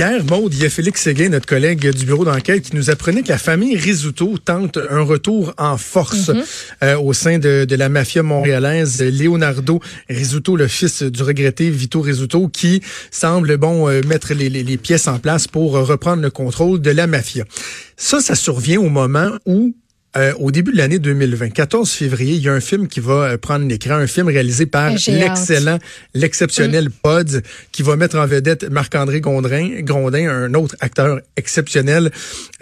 Hier, 0.00 0.24
Maude, 0.24 0.54
il 0.54 0.62
y 0.62 0.64
a 0.64 0.70
Félix 0.70 1.02
Séguin, 1.02 1.28
notre 1.28 1.44
collègue 1.44 1.90
du 1.90 2.06
bureau 2.06 2.24
d'enquête, 2.24 2.62
qui 2.70 2.74
nous 2.74 2.88
apprenait 2.88 3.22
que 3.22 3.28
la 3.28 3.36
famille 3.36 3.76
Risuto 3.76 4.38
tente 4.42 4.78
un 4.88 5.02
retour 5.02 5.52
en 5.58 5.76
force 5.76 6.28
Mhm. 6.30 6.42
euh, 6.84 6.98
au 6.98 7.12
sein 7.12 7.38
de, 7.38 7.66
de 7.66 7.76
la 7.76 7.90
mafia 7.90 8.22
montréalaise. 8.22 9.02
Leonardo 9.02 9.78
Risuto, 10.08 10.56
le 10.56 10.68
fils 10.68 11.02
du 11.02 11.22
regretté 11.22 11.68
Vito 11.68 12.00
Risuto, 12.00 12.48
qui 12.48 12.80
semble 13.10 13.58
bon 13.58 13.90
euh, 13.90 14.00
mettre 14.06 14.32
les, 14.32 14.48
les- 14.48 14.62
les 14.62 14.78
pièces 14.78 15.06
en 15.06 15.18
place 15.18 15.46
pour 15.46 15.72
reprendre 15.72 16.22
le 16.22 16.30
contrôle 16.30 16.80
de 16.80 16.90
la 16.90 17.06
mafia. 17.06 17.44
Ça, 17.98 18.20
ça 18.20 18.34
survient 18.34 18.80
au 18.80 18.88
moment 18.88 19.32
où 19.44 19.74
euh, 20.16 20.32
au 20.40 20.50
début 20.50 20.72
de 20.72 20.76
l'année 20.76 20.98
2020, 20.98 21.50
14 21.50 21.88
février, 21.88 22.34
il 22.34 22.42
y 22.42 22.48
a 22.48 22.52
un 22.52 22.60
film 22.60 22.88
qui 22.88 22.98
va 22.98 23.12
euh, 23.12 23.38
prendre 23.38 23.66
l'écran, 23.66 23.94
un 23.94 24.08
film 24.08 24.26
réalisé 24.26 24.66
par 24.66 24.90
l'excellent, 24.90 25.78
l'exceptionnel 26.14 26.90
Pods, 26.90 27.40
qui 27.70 27.82
va 27.82 27.94
mettre 27.94 28.18
en 28.18 28.26
vedette 28.26 28.68
Marc-André 28.68 29.20
Gondrin, 29.20 29.82
Grondin, 29.82 30.28
un 30.28 30.54
autre 30.54 30.74
acteur 30.80 31.20
exceptionnel 31.36 32.10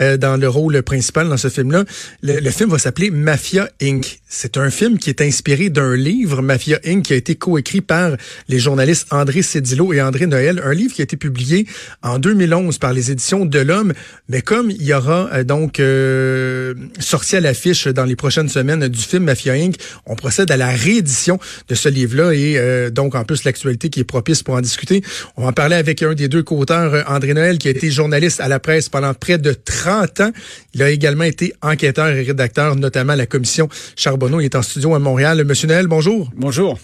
euh, 0.02 0.19
dans 0.19 0.37
le 0.37 0.47
rôle 0.47 0.82
principal 0.82 1.30
dans 1.30 1.38
ce 1.38 1.49
film-là. 1.49 1.85
Le, 2.23 2.41
le 2.41 2.51
film 2.51 2.69
va 2.69 2.79
s'appeler 2.79 3.10
Mafia 3.10 3.71
Inc. 3.80 4.21
C'est 4.29 4.59
un 4.59 4.69
film 4.69 4.99
qui 4.99 5.09
est 5.09 5.23
inspiré 5.23 5.71
d'un 5.71 5.96
livre, 5.96 6.43
Mafia 6.43 6.79
Inc., 6.85 7.02
qui 7.02 7.15
a 7.15 7.16
été 7.16 7.37
coécrit 7.37 7.80
par 7.80 8.15
les 8.49 8.59
journalistes 8.59 9.07
André 9.10 9.41
Cédillo 9.41 9.95
et 9.95 10.02
André 10.02 10.26
Noël, 10.26 10.60
un 10.63 10.74
livre 10.74 10.93
qui 10.93 11.01
a 11.01 11.04
été 11.04 11.16
publié 11.16 11.66
en 12.02 12.19
2011 12.19 12.76
par 12.76 12.93
les 12.93 13.10
éditions 13.10 13.46
de 13.46 13.59
l'Homme. 13.59 13.95
Mais 14.29 14.43
comme 14.43 14.71
il 14.71 14.82
y 14.82 14.93
aura 14.93 15.30
euh, 15.32 15.45
donc 15.45 15.80
euh, 15.80 16.74
sorti 16.99 17.38
à 17.39 17.41
l'affiche 17.41 17.87
dans 17.89 18.05
les 18.05 18.17
prochaines 18.17 18.49
semaines 18.49 18.89
du 18.89 19.01
film 19.01 19.25
Mafia 19.25 19.55
Inc., 19.55 19.77
on 20.07 20.15
procède 20.15 20.51
à 20.51 20.57
la 20.57 20.69
réédition 20.69 21.39
de 21.69 21.75
ce 21.75 21.89
livre-là 21.89 22.33
et 22.33 22.59
euh, 22.59 22.91
donc 22.91 23.15
en 23.15 23.25
plus 23.25 23.45
l'actualité 23.45 23.91
qui 23.91 24.01
est 24.01 24.05
propice 24.05 24.43
pour 24.43 24.55
en 24.55 24.61
discuter. 24.61 25.03
On 25.37 25.43
va 25.43 25.49
en 25.49 25.53
parler 25.53 25.77
avec 25.77 26.03
un 26.03 26.15
des 26.15 26.29
deux 26.29 26.43
co-auteurs, 26.43 27.05
André 27.09 27.35
Noël, 27.35 27.59
qui 27.59 27.69
a 27.69 27.71
été 27.71 27.91
journaliste 27.91 28.41
à 28.41 28.49
la 28.49 28.59
presse 28.59 28.89
pendant 28.89 29.15
près 29.15 29.39
de 29.39 29.53
30 29.53 30.21
ans. 30.21 30.33
Il 30.75 30.83
a 30.83 30.91
également 30.91 31.25
été 31.25 31.55
enquêteur 31.63 32.09
et 32.09 32.23
rédacteur, 32.23 32.77
notamment 32.77 33.13
à 33.13 33.16
la 33.16 33.27
commission 33.27 33.69
Charbonneau. 33.97 34.41
Il 34.41 34.47
est 34.47 34.57
en 34.57 34.63
studio 34.63 34.95
à 34.95 34.99
Montréal. 34.99 35.45
Monsieur 35.45 35.69
Noël, 35.69 35.87
bonjour. 35.87 36.31
Bonjour. 36.37 36.79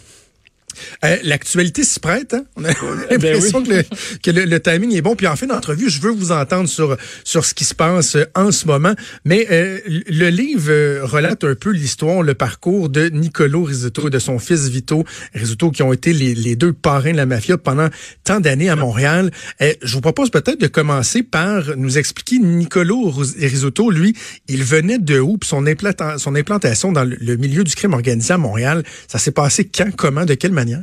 Euh, 1.05 1.17
L'actualité 1.25 1.84
s'y 1.84 2.00
prête. 2.00 2.34
Hein? 2.34 2.45
On 2.56 2.64
a, 2.64 2.70
a 2.70 2.75
l'impression 3.11 3.62
que, 3.62 3.70
le, 3.70 3.83
que 4.23 4.31
le, 4.31 4.45
le 4.45 4.61
timing 4.61 4.95
est 4.95 5.03
bon. 5.03 5.17
Puis 5.17 5.27
en 5.27 5.36
fin 5.36 5.47
d'entrevue, 5.47 5.89
je 5.91 6.01
veux 6.01 6.11
vous 6.12 6.33
entendre 6.33 6.69
sur 6.69 6.97
sur 7.25 7.45
ce 7.45 7.55
qui 7.55 7.64
se 7.64 7.75
passe 7.75 8.17
euh, 8.17 8.25
en 8.34 8.53
ce 8.53 8.67
moment. 8.67 8.95
Mais 9.25 9.47
euh, 9.51 9.78
le 9.86 10.28
livre 10.31 10.70
euh, 10.70 11.01
relate 11.05 11.45
un 11.45 11.55
peu 11.55 11.70
l'histoire, 11.70 12.23
le 12.23 12.34
parcours 12.34 12.89
de 12.89 13.09
Nicolo 13.09 13.62
Risotto 13.64 14.09
et 14.09 14.11
de 14.11 14.19
son 14.19 14.39
fils 14.39 14.69
Vito 14.69 15.05
Risotto, 15.34 15.70
qui 15.70 15.83
ont 15.83 15.92
été 15.92 16.12
les, 16.12 16.34
les 16.34 16.56
deux 16.56 16.73
parrains 16.73 17.12
de 17.12 17.17
la 17.17 17.27
mafia 17.27 17.58
pendant 17.58 17.89
tant 18.25 18.41
d'années 18.41 18.70
à 18.70 18.77
Montréal. 18.77 19.31
Euh, 19.61 19.73
je 19.83 19.95
vous 19.95 20.01
propose 20.01 20.31
peut-être 20.31 20.61
de 20.61 20.67
commencer 20.67 21.23
par 21.23 21.77
nous 21.77 21.98
expliquer 21.98 22.39
Nicolo 22.39 23.11
Risotto. 23.11 23.91
Lui, 23.91 24.14
il 24.48 24.62
venait 24.64 24.98
de 24.98 25.19
où? 25.20 25.39
Puis 25.39 25.48
son, 25.48 25.64
implanta- 25.67 26.19
son 26.19 26.34
implantation 26.34 26.92
dans 26.92 27.05
le, 27.05 27.17
le 27.20 27.36
milieu 27.36 27.64
du 27.64 27.74
crime 27.74 27.92
organisé 27.95 28.33
à 28.35 28.39
Montréal, 28.39 28.83
ça 29.08 29.19
s'est 29.19 29.30
passé 29.33 29.64
quand, 29.67 29.90
comment, 29.96 30.24
de 30.24 30.35
quelle 30.35 30.52
manière? 30.52 30.80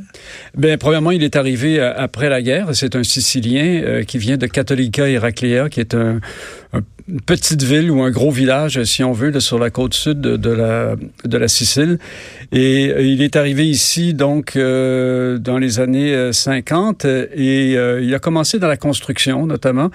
Ben, 0.56 0.76
premièrement, 0.78 1.10
il 1.10 1.22
est 1.22 1.36
arrivé 1.36 1.78
euh, 1.80 1.92
après 1.96 2.28
la 2.28 2.42
guerre. 2.42 2.74
C'est 2.74 2.96
un 2.96 3.02
Sicilien 3.02 3.82
euh, 3.84 4.02
qui 4.04 4.18
vient 4.18 4.36
de 4.36 4.46
Cattolica 4.46 5.08
Heraclea, 5.08 5.68
qui 5.68 5.80
est 5.80 5.94
un, 5.94 6.20
un- 6.72 6.80
une 7.08 7.20
petite 7.20 7.62
ville 7.62 7.90
ou 7.90 8.02
un 8.02 8.10
gros 8.10 8.30
village, 8.30 8.82
si 8.84 9.02
on 9.04 9.12
veut, 9.12 9.30
là, 9.30 9.40
sur 9.40 9.58
la 9.58 9.70
côte 9.70 9.94
sud 9.94 10.20
de, 10.20 10.36
de 10.36 10.50
la, 10.50 10.96
de 11.24 11.36
la 11.38 11.48
Sicile. 11.48 11.98
Et 12.52 12.90
euh, 12.90 13.02
il 13.02 13.22
est 13.22 13.36
arrivé 13.36 13.66
ici, 13.68 14.14
donc, 14.14 14.56
euh, 14.56 15.38
dans 15.38 15.58
les 15.58 15.80
années 15.80 16.14
euh, 16.14 16.32
50, 16.32 17.04
euh, 17.04 17.26
et 17.34 17.76
euh, 17.76 18.00
il 18.02 18.14
a 18.14 18.18
commencé 18.18 18.58
dans 18.58 18.68
la 18.68 18.76
construction, 18.76 19.46
notamment. 19.46 19.90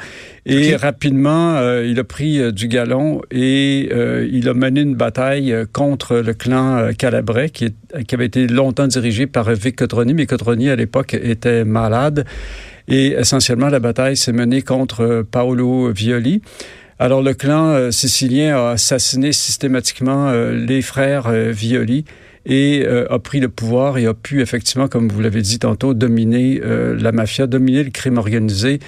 Et 0.46 0.76
rapidement, 0.76 1.56
euh, 1.58 1.86
il 1.86 2.00
a 2.00 2.04
pris 2.04 2.54
du 2.54 2.68
galon 2.68 3.22
et 3.32 3.90
il 4.32 4.48
a 4.50 4.54
mené 4.54 4.82
une 4.82 4.96
bataille 4.96 5.54
contre 5.74 6.18
le 6.18 6.34
clan 6.34 6.90
calabrais, 6.98 7.50
qui, 7.50 7.66
est- 7.66 8.04
qui 8.06 8.16
avait 8.16 8.26
été 8.28 8.48
longtemps 8.48 8.88
dirigé 8.88 9.28
par 9.28 9.52
Vic 9.54 9.76
Cotroni. 9.76 10.14
Mais 10.14 10.26
Cotroni, 10.26 10.70
à 10.70 10.76
l'époque, 10.76 11.14
était 11.14 11.66
malade. 11.66 12.26
Et 12.88 13.08
essentiellement, 13.20 13.68
la 13.68 13.80
bataille 13.80 14.16
s'est 14.16 14.32
menée 14.32 14.62
contre 14.62 15.26
Paolo 15.30 15.92
Violi. 15.92 16.42
Alors, 17.00 17.22
le 17.22 17.36
clan 17.36 17.68
euh, 17.68 17.92
sicilien 17.92 18.58
a 18.58 18.72
assassiné 18.72 19.32
systématiquement 19.32 20.30
euh, 20.30 20.52
les 20.54 20.82
frères 20.82 21.28
euh, 21.28 21.52
Violi 21.52 22.06
et 22.50 22.88
a 22.88 23.20
pris 23.20 23.42
le 23.42 23.50
pouvoir 23.50 23.98
et 23.98 24.06
a 24.06 24.14
pu 24.14 24.40
effectivement, 24.40 24.88
comme 24.88 25.10
vous 25.10 25.20
l'avez 25.20 25.42
dit 25.42 25.60
tantôt, 25.60 25.94
dominer 25.94 26.62
la 26.64 27.12
mafia, 27.12 27.46
dominer 27.46 27.84
le 27.84 27.90
crime 27.90 28.18
organisé, 28.18 28.80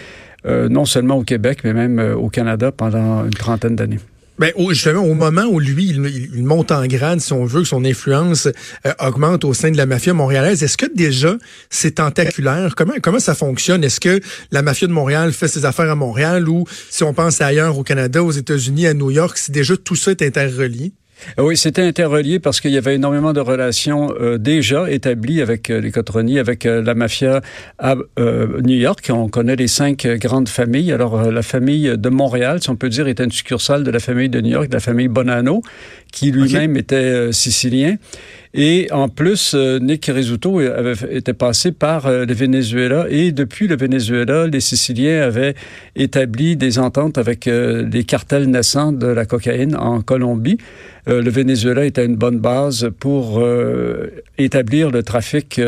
non 0.46 0.86
seulement 0.86 1.18
au 1.18 1.24
Québec, 1.24 1.60
mais 1.66 1.74
même 1.74 2.00
au 2.00 2.30
Canada 2.30 2.72
pendant 2.72 3.26
une 3.26 3.34
trentaine 3.34 3.76
d'années. 3.76 4.00
Ben, 4.40 4.54
justement, 4.70 5.04
au 5.04 5.16
moment 5.16 5.44
où 5.44 5.60
lui, 5.60 5.90
il 5.90 6.44
monte 6.46 6.72
en 6.72 6.88
grade, 6.88 7.20
si 7.20 7.34
on 7.34 7.44
veut, 7.44 7.62
que 7.62 7.68
son 7.68 7.84
influence 7.84 8.48
euh, 8.86 8.94
augmente 9.00 9.44
au 9.44 9.54
sein 9.54 9.70
de 9.70 9.76
la 9.76 9.86
mafia 9.86 10.14
montréalaise, 10.14 10.64
est-ce 10.64 10.78
que 10.78 10.86
déjà 10.96 11.36
c'est 11.70 11.96
tentaculaire? 11.96 12.74
Comment, 12.78 12.94
comment 13.02 13.20
ça 13.20 13.36
fonctionne? 13.36 13.84
Est-ce 13.84 14.00
que 14.00 14.22
la 14.52 14.62
mafia 14.62 14.88
de 14.88 14.94
Montréal 14.94 15.34
fait 15.34 15.50
ses 15.50 15.66
affaires 15.66 15.92
à 15.92 15.96
Montréal 15.96 16.48
ou 16.48 16.64
si 16.90 17.04
on 17.04 17.14
pense 17.14 17.42
ailleurs 17.42 17.78
au 17.78 17.84
Canada, 17.84 18.24
aux 18.24 18.32
États-Unis, 18.32 18.88
à 18.88 18.94
New 18.94 19.12
York, 19.12 19.38
si 19.38 19.52
déjà 19.52 19.76
tout 19.76 19.98
ça 19.98 20.12
est 20.12 20.22
interrelié? 20.22 20.94
Euh, 21.38 21.44
Oui, 21.44 21.58
c'était 21.58 21.84
interrelié 21.84 22.40
parce 22.40 22.62
qu'il 22.62 22.72
y 22.72 22.78
avait 22.78 22.96
énormément 22.96 23.34
de 23.34 23.40
relations 23.40 24.14
euh, 24.20 24.38
déjà 24.38 24.90
établies 24.90 25.42
avec 25.42 25.70
euh, 25.70 25.82
les 25.82 25.92
Cotroni, 25.92 26.40
avec 26.40 26.66
euh, 26.66 26.82
la 26.82 26.94
mafia 26.94 27.42
à 27.78 27.96
euh, 28.20 28.62
New 28.62 28.78
York. 28.78 29.10
On 29.14 29.30
connaît 29.30 29.56
les 29.56 29.68
cinq 29.68 30.06
grandes 30.06 30.50
familles. 30.50 30.92
Alors, 30.92 31.32
la 31.32 31.42
famille 31.42 31.98
de 31.98 32.10
Montréal, 32.10 32.62
si 32.62 32.70
on 32.70 32.76
peut 32.76 32.90
dire, 32.90 33.08
était 33.08 33.24
une 33.24 33.32
succursale 33.32 33.84
de 33.84 33.92
la 33.92 34.00
famille 34.00 34.30
de 34.30 34.42
New 34.42 34.52
York, 34.52 34.68
de 34.70 34.74
la 34.74 34.80
famille 34.80 35.08
Bonanno, 35.08 35.62
qui 36.12 36.32
lui-même 36.32 36.78
était 36.78 37.32
sicilien. 37.32 37.96
Et 38.56 38.88
en 38.92 39.10
plus, 39.10 39.54
euh, 39.54 39.78
Nick 39.80 40.08
Rizzuto 40.08 40.60
avait, 40.60 40.96
était 41.12 41.34
passé 41.34 41.72
par 41.72 42.08
euh, 42.08 42.26
le 42.26 42.34
Venezuela 42.34 43.06
et 43.08 43.32
depuis 43.32 43.68
le 43.68 43.78
Venezuela, 43.78 44.48
les 44.48 44.60
Siciliens 44.60 45.22
avaient 45.22 45.54
établi 45.96 46.58
des 46.58 46.80
ententes 46.80 47.20
avec 47.20 47.48
euh, 47.48 47.88
les 47.92 48.04
cartels 48.06 48.50
naissants 48.50 48.92
de 48.92 49.06
la 49.06 49.26
cocaïne 49.26 49.76
en 49.76 50.02
Colombie. 50.02 50.58
Le 51.08 51.30
Venezuela 51.32 51.86
était 51.86 52.06
une 52.06 52.18
bonne 52.18 52.38
base 52.38 52.92
pour 53.00 53.44
établir 54.38 54.92
le 54.92 55.02
trafic 55.02 55.60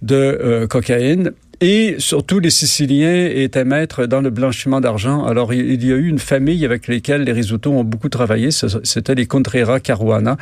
de 0.00 0.66
cocaïne. 0.70 1.32
Et 1.60 1.96
surtout, 1.98 2.38
les 2.38 2.48
Siciliens 2.48 3.26
étaient 3.26 3.66
maîtres 3.66 4.06
dans 4.06 4.22
le 4.22 4.30
blanchiment 4.30 4.80
d'argent. 4.80 5.26
Alors, 5.26 5.52
il 5.52 5.84
y 5.84 5.92
a 5.92 5.96
eu 5.96 6.06
une 6.06 6.18
famille 6.18 6.64
avec 6.64 6.88
lesquelles 6.88 7.24
les 7.24 7.32
Risotto 7.32 7.70
ont 7.70 7.84
beaucoup 7.84 8.08
travaillé. 8.08 8.50
C'était 8.50 9.14
les 9.14 9.26
Contreras 9.26 9.80
Caruana 9.80 10.38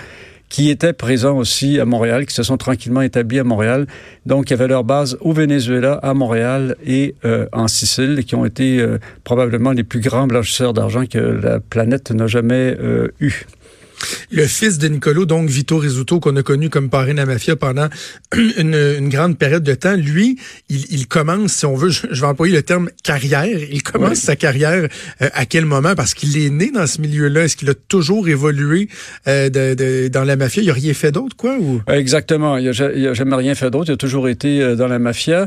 qui 0.48 0.70
étaient 0.70 0.92
présents 0.92 1.36
aussi 1.36 1.78
à 1.78 1.84
Montréal, 1.84 2.26
qui 2.26 2.34
se 2.34 2.42
sont 2.42 2.56
tranquillement 2.56 3.02
établis 3.02 3.38
à 3.38 3.44
Montréal. 3.44 3.86
Donc, 4.26 4.48
il 4.48 4.52
y 4.52 4.54
avait 4.54 4.68
leur 4.68 4.84
base 4.84 5.16
au 5.20 5.32
Venezuela, 5.32 5.94
à 6.02 6.14
Montréal 6.14 6.76
et 6.86 7.14
euh, 7.24 7.46
en 7.52 7.68
Sicile, 7.68 8.24
qui 8.24 8.34
ont 8.34 8.44
été 8.44 8.80
euh, 8.80 8.98
probablement 9.24 9.72
les 9.72 9.84
plus 9.84 10.00
grands 10.00 10.26
blanchisseurs 10.26 10.72
d'argent 10.72 11.04
que 11.06 11.18
la 11.18 11.60
planète 11.60 12.10
n'a 12.10 12.26
jamais 12.26 12.76
euh, 12.80 13.08
eu. 13.20 13.46
Le 14.30 14.46
fils 14.46 14.78
de 14.78 14.88
Nicolo, 14.88 15.24
donc 15.26 15.48
Vito 15.48 15.76
Rizzuto, 15.78 16.20
qu'on 16.20 16.36
a 16.36 16.42
connu 16.42 16.70
comme 16.70 16.88
parrain 16.90 17.12
de 17.12 17.16
la 17.18 17.26
mafia 17.26 17.56
pendant 17.56 17.88
une, 18.36 18.74
une 18.98 19.08
grande 19.08 19.38
période 19.38 19.62
de 19.62 19.74
temps, 19.74 19.96
lui, 19.96 20.38
il, 20.68 20.84
il 20.90 21.06
commence, 21.06 21.52
si 21.52 21.66
on 21.66 21.74
veut, 21.74 21.90
je, 21.90 22.06
je 22.10 22.20
vais 22.20 22.26
employer 22.26 22.54
le 22.54 22.62
terme 22.62 22.90
carrière, 23.02 23.46
il 23.46 23.82
commence 23.82 24.08
Ouais. 24.08 24.14
sa 24.14 24.36
carrière 24.36 24.88
euh, 25.22 25.28
à 25.34 25.44
quel 25.44 25.64
moment? 25.66 25.94
Parce 25.94 26.14
qu'il 26.14 26.38
est 26.38 26.50
né 26.50 26.70
dans 26.70 26.86
ce 26.86 27.00
milieu-là. 27.00 27.44
Est-ce 27.44 27.56
qu'il 27.56 27.68
a 27.68 27.74
toujours 27.74 28.28
évolué 28.28 28.88
euh, 29.26 29.50
de, 29.50 29.74
de- 29.74 30.08
dans 30.08 30.24
la 30.24 30.36
mafia? 30.36 30.62
Il 30.62 30.70
a 30.70 30.72
rien 30.72 30.94
fait 30.94 31.12
d'autre, 31.12 31.36
quoi? 31.36 31.56
Ou... 31.58 31.82
Exactement. 31.88 32.56
Il 32.56 32.64
n'a 32.66 32.72
jamais 33.12 33.36
rien 33.36 33.54
fait 33.54 33.70
d'autre. 33.70 33.90
Il 33.90 33.94
a 33.94 33.96
toujours 33.96 34.28
été 34.28 34.62
euh, 34.62 34.76
dans 34.76 34.86
la 34.88 34.98
mafia. 34.98 35.46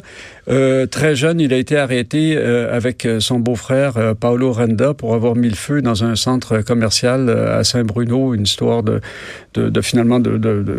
Euh, 0.49 0.85
très 0.85 1.15
jeune, 1.15 1.39
il 1.39 1.53
a 1.53 1.57
été 1.57 1.77
arrêté 1.77 2.35
euh, 2.37 2.75
avec 2.75 3.05
euh, 3.05 3.19
son 3.19 3.39
beau-frère 3.39 4.15
Paolo 4.19 4.51
Renda 4.51 4.93
pour 4.93 5.15
avoir 5.15 5.35
mis 5.35 5.49
le 5.49 5.55
feu 5.55 5.81
dans 5.81 6.03
un 6.03 6.15
centre 6.15 6.61
commercial 6.61 7.29
à 7.29 7.63
Saint-Bruno, 7.63 8.35
une 8.41 8.47
histoire 8.53 8.83
de, 8.83 8.99
de, 9.53 9.81
finalement 9.81 10.19
de, 10.19 10.31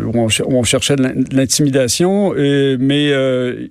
où, 0.05 0.11
on, 0.15 0.63
cherchait 0.63 0.95
de 0.95 1.03
l'in- 1.03 1.15
de 1.15 1.35
l'intimidation. 1.35 2.33
Mais 2.35 3.11
euh, 3.11 3.67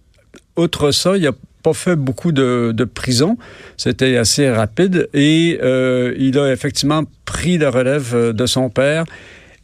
outre 0.57 0.91
ça, 0.91 1.17
il 1.17 1.27
a 1.27 1.33
pas 1.63 1.73
fait 1.73 1.97
beaucoup 1.97 2.33
de, 2.33 2.73
de 2.73 2.85
prison. 2.85 3.37
C'était 3.77 4.17
assez 4.17 4.51
rapide 4.51 5.09
et 5.15 5.59
euh, 5.63 6.13
il 6.19 6.39
a 6.39 6.53
effectivement 6.53 7.05
pris 7.25 7.57
la 7.59 7.71
relève 7.71 8.11
euh, 8.15 8.33
de 8.33 8.47
son 8.47 8.69
père. 8.69 9.05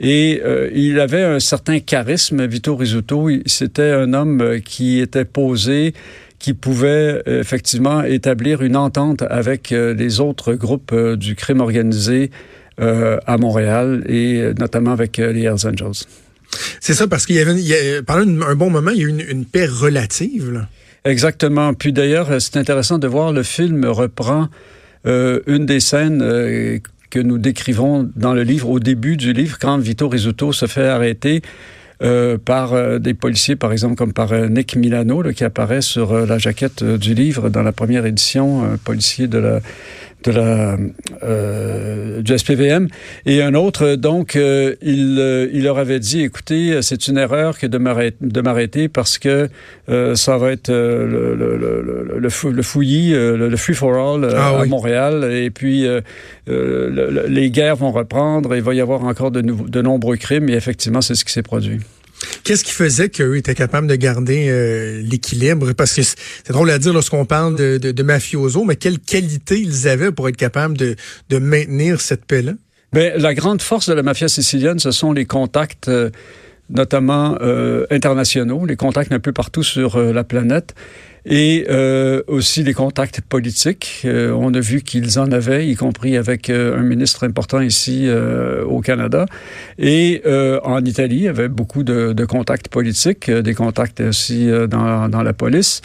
Et 0.01 0.41
euh, 0.45 0.71
il 0.73 1.01
avait 1.01 1.25
un 1.25 1.41
certain 1.41 1.81
charisme, 1.81 2.47
Vito 2.47 2.77
Rizzuto. 2.77 3.29
C'était 3.47 3.91
un 3.91 4.15
homme 4.15 4.61
qui 4.65 5.01
était 5.01 5.25
posé, 5.25 5.93
qui 6.39 6.55
pouvait 6.55 7.21
effectivement 7.27 8.05
établir 8.05 8.63
une 8.63 8.77
entente 8.77 9.25
avec 9.29 9.71
les 9.71 10.21
autres 10.21 10.55
groupes 10.55 10.95
du 11.17 11.35
crime 11.35 11.61
organisé 11.61 12.31
à 12.79 13.39
Montréal 13.39 14.05
et 14.09 14.53
notamment 14.59 14.93
avec 14.93 15.17
les 15.19 15.43
Hells 15.43 15.67
Angels. 15.67 16.07
C'est 16.81 16.95
ça, 16.95 17.07
parce 17.07 17.27
qu'il 17.27 17.37
y 17.37 17.41
avait, 17.41 17.53
il 17.53 17.67
y 17.67 17.75
a, 17.75 18.03
pendant 18.03 18.47
un 18.47 18.55
bon 18.55 18.71
moment, 18.71 18.91
il 18.91 18.99
y 18.99 19.01
a 19.01 19.05
eu 19.05 19.09
une, 19.09 19.21
une 19.21 19.45
paix 19.45 19.67
relative. 19.67 20.51
Là. 20.53 20.69
Exactement. 21.05 21.75
Puis 21.75 21.93
d'ailleurs, 21.93 22.41
c'est 22.41 22.57
intéressant 22.57 22.99
de 22.99 23.07
voir 23.07 23.33
le 23.33 23.43
film 23.43 23.85
reprend 23.87 24.49
euh, 25.07 25.41
une 25.47 25.67
des 25.67 25.81
scènes 25.81 26.23
euh, 26.23 26.79
que 27.11 27.19
nous 27.19 27.39
décrivons 27.39 28.11
dans 28.17 28.35
le 28.35 28.43
livre, 28.43 28.69
au 28.69 28.81
début 28.81 29.17
du 29.17 29.33
livre, 29.33 29.59
quand 29.59 29.79
Vito 29.79 30.09
Rizzuto 30.09 30.53
se 30.53 30.67
fait 30.67 30.87
arrêter. 30.87 31.43
Euh, 32.01 32.39
par 32.39 32.75
euh, 32.75 33.01
des 33.01 33.13
policiers, 33.13 33.57
par 33.57 33.73
exemple, 33.73 33.97
comme 33.97 34.13
par 34.13 34.33
euh, 34.33 34.47
Nick 34.47 34.77
Milano, 34.77 35.21
là, 35.21 35.33
qui 35.33 35.43
apparaît 35.43 35.81
sur 35.81 36.13
euh, 36.13 36.27
la 36.27 36.39
jaquette 36.39 36.85
du 36.85 37.13
livre 37.13 37.51
dans 37.51 37.65
la 37.65 37.73
première 37.73 38.07
édition, 38.07 38.63
un 38.63 38.77
policier 38.77 39.27
de 39.27 39.39
la 39.39 39.61
de 40.25 40.33
la 40.33 40.77
euh, 41.23 42.23
du 42.23 42.37
SPVM 42.37 42.89
et 43.27 43.43
un 43.43 43.55
autre 43.55 43.95
donc 43.95 44.37
euh, 44.37 44.75
il 44.83 45.49
il 45.53 45.63
leur 45.63 45.79
avait 45.79 46.01
dit 46.01 46.23
écoutez 46.23 46.83
c'est 46.83 47.09
une 47.09 47.19
erreur 47.19 47.59
que 47.59 47.67
de 47.67 47.79
m'arrêter 47.79 48.17
de 48.21 48.41
m'arrêter 48.41 48.89
parce 48.89 49.19
que 49.19 49.49
euh, 49.89 50.15
ça 50.15 50.37
va 50.37 50.51
être 50.51 50.71
le, 50.71 51.35
le, 51.37 51.57
le, 51.57 52.19
le, 52.19 52.31
fou, 52.31 52.51
le 52.51 52.63
fouillis 52.63 53.13
le, 53.13 53.57
free 53.57 53.75
for 53.75 53.95
all 53.95 54.29
ah, 54.35 54.49
à 54.49 54.61
oui. 54.63 54.69
Montréal 54.69 55.31
et 55.33 55.51
puis 55.51 55.87
les 56.47 57.51
guerres 57.51 57.77
vont 57.77 57.93
reprendre 57.93 58.55
et 58.55 58.59
il 58.59 58.63
va 58.63 58.75
y 58.75 58.81
avoir 58.81 59.05
encore 59.05 59.31
de, 59.31 59.41
de 59.41 59.83
nombreux 59.83 60.17
crimes 60.17 60.49
et 60.49 60.55
effectivement 60.55 61.01
c'est 61.01 61.15
ce 61.15 61.25
qui 61.25 61.33
s'est 61.33 61.43
produit. 61.43 61.81
Qu'est-ce 62.49 62.65
qui 62.65 62.73
faisait 62.73 63.11
qu'eux 63.11 63.37
étaient 63.37 63.55
capables 63.55 63.87
de 63.87 63.95
garder 63.95 64.49
euh, 64.49 65.03
l'équilibre? 65.03 65.75
Parce 65.75 65.93
que 65.93 66.03
c'est 66.03 66.49
drôle 66.49 66.71
à 66.71 66.79
dire 66.79 66.95
lorsqu'on 66.95 67.27
parle 67.27 67.55
de, 67.57 67.77
de, 67.77 68.03
mafioso, 68.03 68.65
mais 68.65 68.77
quelle 68.77 69.01
qualité 69.01 69.61
ils 69.61 69.87
avaient 69.87 70.13
pour 70.13 70.31
être 70.31 70.39
capables 70.39 70.75
de, 70.75 70.97
maintenir 71.39 72.01
cette 72.01 72.25
paix-là? 72.25 72.53
Bien, 72.95 73.13
la 73.19 73.35
grande 73.35 73.61
force 73.61 73.91
de 73.91 73.93
la 73.93 74.03
mafia 74.03 74.29
sicilienne, 74.29 74.79
ce 74.79 74.93
sont 74.93 75.13
les 75.13 75.27
contacts, 75.27 75.89
euh, 75.89 76.09
notamment 76.71 77.37
euh, 77.43 77.85
internationaux, 77.91 78.65
les 78.65 78.77
contacts 78.77 79.13
un 79.13 79.21
peu 79.21 79.33
partout 79.33 79.63
sur 79.63 79.99
la 79.99 80.25
planète 80.25 80.75
et 81.29 81.67
euh, 81.69 82.23
aussi 82.27 82.65
les 82.65 82.73
contacts 82.73 83.21
politiques. 83.21 84.03
Euh, 84.07 84.33
on 84.33 84.53
a 84.55 84.61
vu 84.61 84.81
qu'ils 84.81 85.21
en 85.21 85.31
avaient, 85.31 85.69
y 85.69 85.77
compris 85.77 86.17
avec 86.17 86.49
euh, 86.49 86.79
un 86.79 86.83
ministre 86.83 87.25
important 87.25 87.61
ici 87.61 88.05
euh, 88.07 88.65
au 88.65 88.81
Canada. 88.81 89.27
Et 89.79 90.23
euh, 90.25 90.59
en 90.65 90.83
Italie, 90.85 91.17
il 91.17 91.23
y 91.23 91.29
avait 91.29 91.49
beaucoup 91.49 91.85
de, 91.85 92.15
de 92.15 92.25
contacts 92.25 92.69
politiques, 92.69 93.31
des 93.31 93.55
contacts 93.55 94.01
aussi 94.01 94.49
dans, 94.69 95.09
dans 95.09 95.23
la 95.23 95.33
police. 95.35 95.83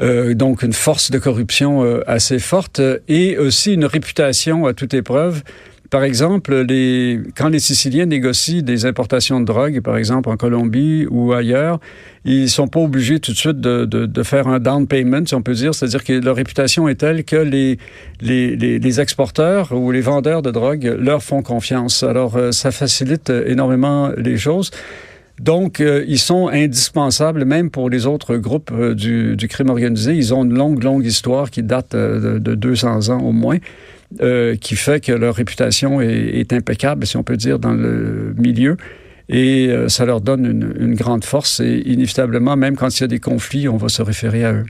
Euh, 0.00 0.34
donc 0.34 0.62
une 0.62 0.72
force 0.72 1.10
de 1.10 1.18
corruption 1.18 1.82
euh, 1.82 2.02
assez 2.06 2.38
forte 2.38 2.80
et 3.08 3.36
aussi 3.36 3.74
une 3.74 3.84
réputation 3.84 4.66
à 4.66 4.72
toute 4.72 4.94
épreuve 4.94 5.42
par 5.90 6.04
exemple, 6.04 6.54
les, 6.68 7.20
quand 7.34 7.48
les 7.48 7.60
Siciliens 7.60 8.04
négocient 8.04 8.62
des 8.62 8.84
importations 8.84 9.40
de 9.40 9.46
drogue, 9.46 9.80
par 9.80 9.96
exemple 9.96 10.28
en 10.28 10.36
Colombie 10.36 11.06
ou 11.10 11.32
ailleurs, 11.32 11.80
ils 12.26 12.50
sont 12.50 12.68
pas 12.68 12.80
obligés 12.80 13.20
tout 13.20 13.32
de 13.32 13.36
suite 13.36 13.60
de, 13.60 13.86
de, 13.86 14.04
de 14.04 14.22
faire 14.22 14.48
un 14.48 14.60
down 14.60 14.86
payment, 14.86 15.24
si 15.24 15.34
on 15.34 15.40
peut 15.40 15.54
dire. 15.54 15.74
C'est-à-dire 15.74 16.04
que 16.04 16.12
leur 16.12 16.36
réputation 16.36 16.88
est 16.88 16.96
telle 16.96 17.24
que 17.24 17.36
les, 17.36 17.78
les, 18.20 18.56
les, 18.56 19.00
exporteurs 19.00 19.72
ou 19.72 19.90
les 19.90 20.02
vendeurs 20.02 20.42
de 20.42 20.50
drogue 20.50 20.94
leur 20.98 21.22
font 21.22 21.42
confiance. 21.42 22.02
Alors, 22.02 22.36
euh, 22.36 22.52
ça 22.52 22.70
facilite 22.70 23.30
énormément 23.30 24.10
les 24.18 24.36
choses. 24.36 24.70
Donc, 25.40 25.80
euh, 25.80 26.04
ils 26.06 26.18
sont 26.18 26.48
indispensables 26.48 27.44
même 27.44 27.70
pour 27.70 27.88
les 27.88 28.06
autres 28.06 28.36
groupes 28.36 28.72
euh, 28.72 28.94
du, 28.94 29.36
du, 29.36 29.48
crime 29.48 29.70
organisé. 29.70 30.14
Ils 30.14 30.34
ont 30.34 30.44
une 30.44 30.54
longue, 30.54 30.82
longue 30.82 31.06
histoire 31.06 31.50
qui 31.50 31.62
date 31.62 31.94
de, 31.94 32.38
de 32.38 32.54
200 32.54 33.08
ans 33.08 33.20
au 33.22 33.32
moins. 33.32 33.58
Euh, 34.22 34.56
qui 34.56 34.74
fait 34.74 35.04
que 35.04 35.12
leur 35.12 35.34
réputation 35.34 36.00
est, 36.00 36.08
est, 36.08 36.54
impeccable, 36.54 37.06
si 37.06 37.18
on 37.18 37.22
peut 37.22 37.36
dire, 37.36 37.58
dans 37.58 37.74
le 37.74 38.34
milieu. 38.38 38.78
Et 39.28 39.68
euh, 39.68 39.90
ça 39.90 40.06
leur 40.06 40.22
donne 40.22 40.46
une, 40.46 40.74
une, 40.80 40.94
grande 40.94 41.24
force. 41.24 41.60
Et 41.60 41.82
inévitablement, 41.84 42.56
même 42.56 42.74
quand 42.74 42.88
il 42.98 43.02
y 43.02 43.04
a 43.04 43.06
des 43.06 43.20
conflits, 43.20 43.68
on 43.68 43.76
va 43.76 43.90
se 43.90 44.00
référer 44.00 44.46
à 44.46 44.54
eux. 44.54 44.64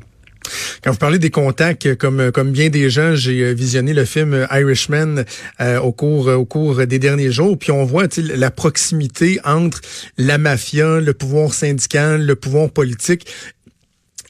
Quand 0.83 0.91
vous 0.91 0.99
parlez 0.99 1.19
des 1.19 1.31
contacts, 1.31 1.95
comme 1.97 2.33
comme 2.33 2.51
bien 2.51 2.69
des 2.69 2.91
gens, 2.91 3.15
j'ai 3.15 3.55
visionné 3.55 3.93
le 3.93 4.05
film 4.05 4.47
Irishman 4.51 5.25
euh, 5.61 5.79
au 5.79 5.93
cours 5.93 6.29
au 6.29 6.45
cours 6.45 6.87
des 6.87 6.99
derniers 6.99 7.31
jours, 7.31 7.59
puis 7.59 7.71
on 7.71 7.85
voit 7.85 8.07
la 8.17 8.51
proximité 8.51 9.39
entre 9.45 9.81
la 10.17 10.39
mafia, 10.39 11.01
le 11.01 11.13
pouvoir 11.13 11.53
syndical, 11.53 12.25
le 12.25 12.35
pouvoir 12.37 12.71
politique 12.71 13.27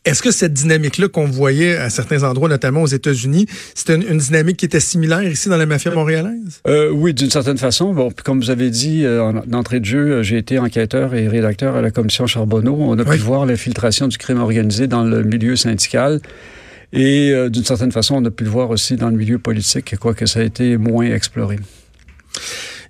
est-ce 0.09 0.23
que 0.23 0.31
cette 0.31 0.55
dynamique-là 0.55 1.09
qu'on 1.09 1.27
voyait 1.27 1.77
à 1.77 1.91
certains 1.91 2.23
endroits, 2.23 2.49
notamment 2.49 2.83
aux 2.83 2.87
États-Unis, 2.87 3.47
c'était 3.75 3.97
une, 3.97 4.05
une, 4.09 4.19
dynamique 4.19 4.57
qui 4.57 4.65
était 4.65 4.81
similaire 4.81 5.23
ici 5.23 5.49
dans 5.49 5.57
la 5.57 5.67
mafia 5.67 5.91
montréalaise? 5.91 6.61
Euh, 6.67 6.91
oui, 6.91 7.13
d'une 7.13 7.31
certaine 7.31 7.59
façon. 7.59 7.93
Bon, 7.93 8.11
comme 8.25 8.41
vous 8.41 8.51
avez 8.51 8.71
dit 8.71 9.05
euh, 9.05 9.33
d'entrée 9.47 9.81
de 9.81 9.85
jeu, 9.85 10.23
j'ai 10.23 10.39
été 10.39 10.59
enquêteur 10.59 11.15
et 11.15 11.29
rédacteur 11.29 11.77
à 11.77 11.83
la 11.83 11.91
commission 11.91 12.27
Charbonneau. 12.27 12.77
On 12.79 12.99
a 12.99 13.03
oui. 13.03 13.17
pu 13.17 13.23
voir 13.23 13.45
l'infiltration 13.45 14.09
du 14.09 14.17
crime 14.17 14.41
organisé 14.41 14.87
dans 14.87 15.03
le 15.03 15.23
milieu 15.23 15.57
syndical. 15.57 16.21
Et 16.93 17.31
euh, 17.33 17.51
d'une 17.51 17.65
certaine 17.65 17.93
façon, 17.93 18.15
on 18.17 18.25
a 18.25 18.31
pu 18.31 18.45
le 18.45 18.51
voir 18.51 18.71
aussi 18.71 18.97
dans 18.97 19.11
le 19.11 19.17
milieu 19.17 19.39
politique, 19.39 19.95
quoique 19.99 20.25
ça 20.27 20.41
a 20.41 20.43
été 20.43 20.79
moins 20.79 21.05
exploré. 21.05 21.57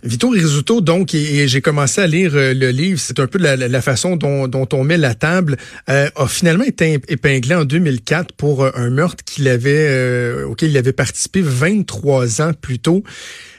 Vito 0.05 0.29
Rizzuto, 0.29 0.81
donc, 0.81 1.13
et, 1.15 1.49
j'ai 1.49 1.61
commencé 1.61 2.01
à 2.01 2.07
lire 2.07 2.33
euh, 2.35 2.55
le 2.55 2.71
livre, 2.71 3.01
c'est 3.01 3.19
un 3.19 3.27
peu 3.27 3.39
la, 3.39 3.83
façon 3.83 4.17
dont, 4.17 4.69
on 4.73 4.85
met 4.85 4.97
la 4.97 5.15
table, 5.15 5.57
euh, 5.89 6.09
a 6.15 6.29
finalement 6.29 6.65
été 6.65 7.01
épinglé 7.09 7.55
en 7.57 7.65
2004 7.65 8.33
pour 8.35 8.63
euh, 8.63 8.71
un 8.75 8.91
meurtre 8.91 9.25
qu'il 9.25 9.49
avait, 9.49 10.43
auquel 10.45 10.71
il 10.71 10.79
avait 10.79 10.93
participé 10.93 11.41
23 11.43 12.43
ans 12.43 12.53
plus 12.53 12.79
tôt. 12.79 13.03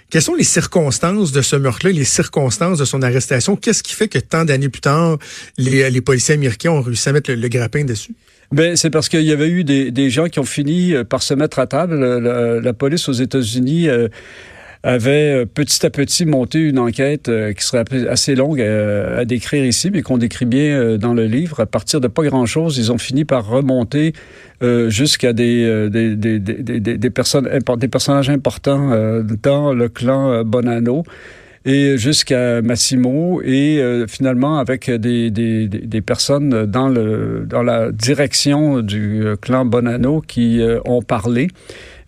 Quelles 0.09 0.21
sont 0.21 0.36
les 0.36 0.44
circonstances 0.44 1.31
de 1.31 1.41
ce 1.41 1.56
meurtre-là, 1.56 1.91
les 1.91 2.06
circonstances 2.06 2.80
de 2.80 2.85
son 2.85 3.03
arrestation? 3.03 3.56
Qu'est-ce 3.56 3.83
qui 3.83 3.94
fait 3.94 4.07
que 4.07 4.18
tant 4.18 4.45
d'années 4.45 4.69
plus 4.69 4.81
tard, 4.81 5.19
les, 5.57 6.01
policiers 6.01 6.33
américains 6.33 6.71
ont 6.71 6.81
réussi 6.81 7.09
à 7.09 7.12
mettre 7.12 7.31
le, 7.31 7.47
grappin 7.47 7.83
dessus? 7.83 8.13
Ben, 8.51 8.75
c'est 8.75 8.89
parce 8.89 9.07
qu'il 9.07 9.21
y 9.21 9.31
avait 9.31 9.50
eu 9.50 9.63
des, 9.63 10.09
gens 10.09 10.27
qui 10.27 10.39
ont 10.39 10.45
fini 10.45 10.94
par 11.07 11.21
se 11.21 11.35
mettre 11.35 11.59
à 11.59 11.68
table. 11.68 12.00
La, 12.00 12.74
police 12.74 13.07
aux 13.07 13.13
États-Unis 13.13 13.87
avait 14.83 15.42
euh, 15.42 15.45
petit 15.45 15.86
à 15.86 15.90
petit 15.90 16.26
monté 16.26 16.59
une 16.59 16.80
enquête 16.80 17.28
euh, 17.28 17.54
qui 17.54 17.64
serait 17.64 17.83
assez 18.07 18.36
longue 18.36 18.62
à, 18.62 19.19
à 19.19 19.26
décrire 19.26 19.66
ici, 19.66 19.92
mais 19.92 20.02
qu'on 20.02 20.18
décrit 20.18 20.45
bien 20.45 20.80
euh, 20.80 20.98
dans 20.98 21.14
le 21.14 21.26
livre. 21.26 21.59
À 21.59 21.66
partir 21.66 22.00
de 22.00 22.07
pas 22.07 22.24
grand-chose, 22.24 22.78
ils 22.78 22.92
ont 22.92 22.98
fini 22.98 23.26
par 23.26 23.45
remonter 23.45 24.14
euh, 24.64 24.90
jusqu'à 24.90 25.33
des, 25.33 25.90
des, 25.90 26.16
des, 26.16 26.40
des, 26.40 26.80
des, 26.80 27.09
personnes, 27.09 27.50
des 27.78 27.88
personnages 27.88 28.30
importants 28.30 28.92
euh, 28.92 29.24
dans 29.44 29.74
le 29.74 29.90
clan 29.90 30.44
Bonanno 30.44 31.04
et 31.66 31.98
jusqu'à 31.98 32.62
Massimo 32.62 33.42
et 33.44 33.80
euh, 33.80 34.07
finalement 34.07 34.57
avec 34.59 34.90
des, 34.90 35.30
des, 35.30 35.68
des, 35.68 36.02
personnes 36.02 36.66
dans, 36.66 36.88
le, 36.88 37.45
dans 37.45 37.64
la 37.64 37.92
direction 37.92 38.81
du 38.81 39.24
clan 39.42 39.66
Bonanno 39.66 40.21
qui 40.21 40.62
euh, 40.62 40.80
ont 40.86 41.02
parlé. 41.02 41.50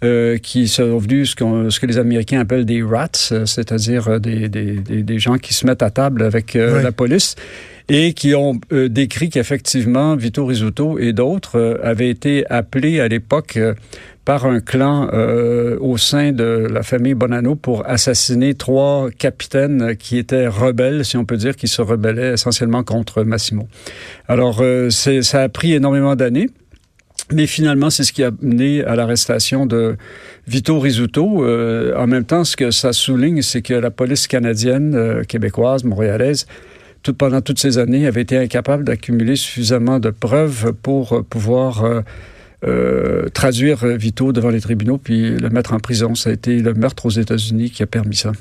Euh, 0.04 0.40
qui 0.40 0.68
sont 0.68 0.98
venus 0.98 1.30
ce, 1.30 1.36
qu 1.36 1.70
ce, 1.70 1.80
que 1.80 1.86
les 1.86 2.00
Américains 2.00 2.40
appellent 2.40 2.66
des 2.66 2.82
rats, 2.82 3.08
c'est-à-dire 3.14 4.20
des, 4.20 4.50
des, 4.50 4.80
des, 4.80 5.20
gens 5.20 5.38
qui 5.38 5.54
se 5.54 5.68
mettent 5.68 5.84
à 5.84 5.92
table 5.92 6.24
avec 6.24 6.56
euh, 6.56 6.78
oui. 6.78 6.84
la 6.84 6.92
police 6.92 7.36
et 7.88 8.14
qui 8.14 8.34
ont 8.34 8.60
euh, 8.72 8.90
décrit 8.90 9.30
qu'effectivement 9.30 10.16
Vito 10.16 10.46
Rizzuto 10.46 10.98
et 10.98 11.14
d'autres 11.14 11.60
euh, 11.60 11.78
avaient 11.84 12.10
été 12.10 12.50
appelés 12.50 13.00
à 13.00 13.08
l'époque 13.08 13.60
par 14.26 14.46
un 14.46 14.60
clan 14.60 15.10
euh, 15.14 15.78
au 15.80 15.98
sein 15.98 16.32
de 16.32 16.68
la 16.72 16.84
famille 16.84 17.16
Bonanno 17.16 17.56
pour 17.56 17.88
assassiner 17.88 18.54
trois 18.54 19.10
capitaines 19.12 19.96
qui 19.98 20.18
étaient 20.18 20.48
rebelles, 20.48 21.06
si 21.06 21.18
on 21.18 21.26
peut 21.26 21.38
dire, 21.38 21.56
qui 21.56 21.68
se 21.68 21.82
rebellaient 21.82 22.34
essentiellement 22.34 22.84
contre 22.84 23.24
Massimo. 23.24 23.68
Alors, 24.28 24.60
euh, 24.62 24.90
ça 24.90 25.42
a 25.42 25.50
pris 25.50 25.74
énormément 25.74 26.16
d'années. 26.16 26.50
Mais 27.32 27.48
finalement, 27.48 27.90
c'est 27.90 28.04
ce 28.04 28.12
qui 28.12 28.24
a 28.24 28.32
mené 28.42 28.84
à 28.84 28.96
l'arrestation 28.96 29.66
de 29.66 29.96
Vito 30.48 30.80
Rizzuto. 30.80 31.46
Euh, 31.46 31.96
en 31.96 32.08
même 32.08 32.26
temps, 32.26 32.44
ce 32.44 32.58
que 32.58 32.72
ça 32.72 32.94
souligne, 32.94 33.42
c'est 33.42 33.62
que 33.62 33.74
la 33.74 33.92
police 33.92 34.28
canadienne, 34.28 34.96
euh, 34.96 35.24
québécoise, 35.24 35.84
montréalaise, 35.84 36.46
tout, 37.04 37.14
pendant 37.14 37.42
toutes 37.42 37.60
ces 37.60 37.78
années, 37.78 38.06
avait 38.06 38.22
été 38.22 38.38
incapable 38.38 38.84
d'accumuler 38.84 39.36
suffisamment 39.36 40.00
de 40.00 40.10
preuves 40.10 40.74
pour 40.82 41.14
euh, 41.14 41.22
pouvoir 41.24 41.84
euh, 41.84 42.02
euh, 42.64 43.30
traduire 43.30 43.86
Vito 43.86 44.34
devant 44.34 44.50
les 44.50 44.62
tribunaux 44.62 44.98
puis 44.98 45.32
le 45.32 45.50
mettre 45.50 45.74
en 45.74 45.80
prison. 45.80 46.16
Ça 46.16 46.30
a 46.30 46.34
été 46.34 46.60
le 46.60 46.74
meurtre 46.74 47.06
aux 47.06 47.12
États-Unis 47.12 47.72
qui 47.72 47.84
a 47.84 47.88
permis 47.88 48.16
ça. 48.16 48.32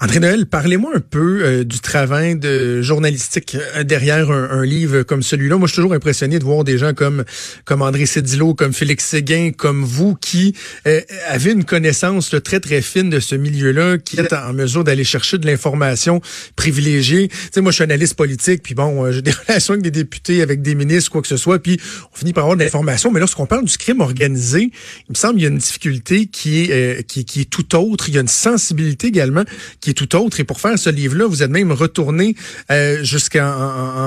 André 0.00 0.18
Noël, 0.18 0.46
parlez-moi 0.46 0.90
un 0.96 1.00
peu 1.00 1.44
euh, 1.44 1.64
du 1.64 1.78
travail 1.78 2.36
de 2.36 2.82
journalistique 2.82 3.56
euh, 3.76 3.84
derrière 3.84 4.32
un, 4.32 4.64
livre 4.64 5.02
comme 5.04 5.22
celui-là. 5.22 5.56
Moi, 5.56 5.68
je 5.68 5.72
suis 5.72 5.76
toujours 5.76 5.92
impressionné 5.92 6.40
de 6.40 6.44
voir 6.44 6.64
des 6.64 6.78
gens 6.78 6.94
comme 6.94 7.24
comme 7.64 7.80
André 7.80 8.04
Cédillo, 8.06 8.54
comme 8.54 8.72
Félix 8.72 9.04
Séguin, 9.04 9.52
comme 9.56 9.84
vous, 9.84 10.16
qui 10.16 10.56
euh, 10.88 11.00
avez 11.28 11.52
une 11.52 11.64
connaissance 11.64 12.34
très 12.42 12.58
très 12.58 12.82
fine 12.82 13.08
de 13.08 13.20
ce 13.20 13.36
milieu-là, 13.36 13.98
qui 13.98 14.18
est 14.18 14.32
en 14.32 14.52
mesure 14.52 14.82
d'aller 14.82 15.04
chercher 15.04 15.38
de 15.38 15.46
l'information 15.46 16.20
privilégiée. 16.56 17.28
Tu 17.28 17.36
sais, 17.52 17.60
moi, 17.60 17.70
je 17.70 17.76
suis 17.76 17.84
analyste 17.84 18.14
politique, 18.14 18.62
puis 18.64 18.74
bon, 18.74 19.12
j'ai 19.12 19.22
des 19.22 19.30
relations 19.48 19.74
avec 19.74 19.84
des 19.84 19.92
députés, 19.92 20.42
avec 20.42 20.60
des 20.60 20.74
ministres, 20.74 21.12
quoi 21.12 21.22
que 21.22 21.28
ce 21.28 21.36
soit, 21.36 21.60
puis 21.62 21.78
on 22.12 22.16
finit 22.16 22.32
par 22.32 22.44
avoir 22.44 22.56
de 22.56 22.64
l'information. 22.64 23.12
Mais 23.12 23.20
lorsqu'on 23.20 23.46
parle 23.46 23.64
du 23.64 23.78
crime 23.78 24.00
organisé, 24.00 24.72
il 25.08 25.10
me 25.10 25.14
semble 25.14 25.34
qu'il 25.34 25.44
y 25.44 25.46
a 25.46 25.50
une 25.50 25.58
difficulté 25.58 26.26
qui 26.26 26.62
est 26.62 27.06
qui, 27.06 27.24
qui 27.24 27.42
est 27.42 27.50
tout 27.50 27.76
autre. 27.76 28.08
Il 28.08 28.14
y 28.16 28.18
a 28.18 28.22
une 28.22 28.28
sensibilité 28.28 29.06
également 29.06 29.44
qui 29.84 29.90
est 29.90 29.94
tout 29.94 30.16
autre. 30.16 30.40
Et 30.40 30.44
pour 30.44 30.60
faire 30.60 30.78
ce 30.78 30.88
livre-là, 30.88 31.26
vous 31.26 31.42
êtes 31.42 31.50
même 31.50 31.70
retourné 31.70 32.34
euh, 32.70 33.04
jusqu'en 33.04 33.44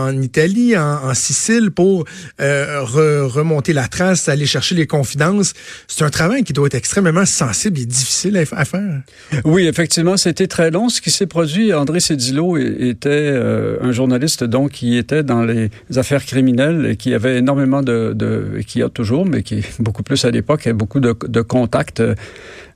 en, 0.08 0.22
Italie, 0.22 0.76
en, 0.76 1.14
Sicile, 1.14 1.70
pour 1.72 2.06
euh, 2.42 2.82
remonter 2.82 3.74
la 3.74 3.88
trace, 3.88 4.28
aller 4.28 4.48
chercher 4.48 4.74
les 4.74 4.88
confidences. 4.88 5.54
C'est 5.88 6.04
un 6.04 6.10
travail 6.10 6.44
qui 6.44 6.54
doit 6.54 6.66
être 6.66 6.76
extrêmement 6.76 7.26
sensible 7.26 7.80
et 7.80 7.86
difficile 7.86 8.38
à, 8.38 8.66
faire. 8.66 9.02
Oui, 9.46 9.68
effectivement, 9.68 10.18
c'était 10.18 10.48
très 10.48 10.72
long. 10.72 10.90
Ce 10.90 11.00
qui 11.00 11.12
s'est 11.12 11.28
produit, 11.28 11.74
André 11.74 12.00
Cédillo 12.00 12.58
était 12.58 13.10
euh, 13.10 13.78
un 13.82 13.92
journaliste 13.92 14.44
donc 14.44 14.72
qui 14.72 14.98
était 14.98 15.22
dans 15.22 15.44
les 15.44 15.70
affaires 15.96 16.26
criminelles 16.26 16.88
et 16.92 16.96
qui 16.96 17.14
avait 17.14 17.38
énormément 17.38 17.84
de, 17.84 18.14
de 18.16 18.62
qui 18.66 18.82
a 18.82 18.90
toujours, 18.90 19.26
mais 19.26 19.44
qui 19.44 19.64
beaucoup 19.80 20.04
plus 20.04 20.26
à 20.26 20.32
l'époque, 20.32 20.68
beaucoup 20.70 21.00
de, 21.00 21.16
de 21.28 21.42
contacts 21.42 22.02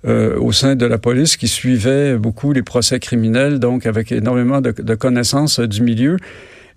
euh, 0.07 0.35
au 0.39 0.51
sein 0.51 0.75
de 0.75 0.85
la 0.85 0.97
police 0.97 1.37
qui 1.37 1.47
suivait 1.47 2.17
beaucoup 2.17 2.53
les 2.53 2.63
procès 2.63 2.99
criminels, 2.99 3.59
donc 3.59 3.85
avec 3.85 4.11
énormément 4.11 4.59
de, 4.59 4.71
de 4.71 4.95
connaissances 4.95 5.59
euh, 5.59 5.67
du 5.67 5.83
milieu. 5.83 6.17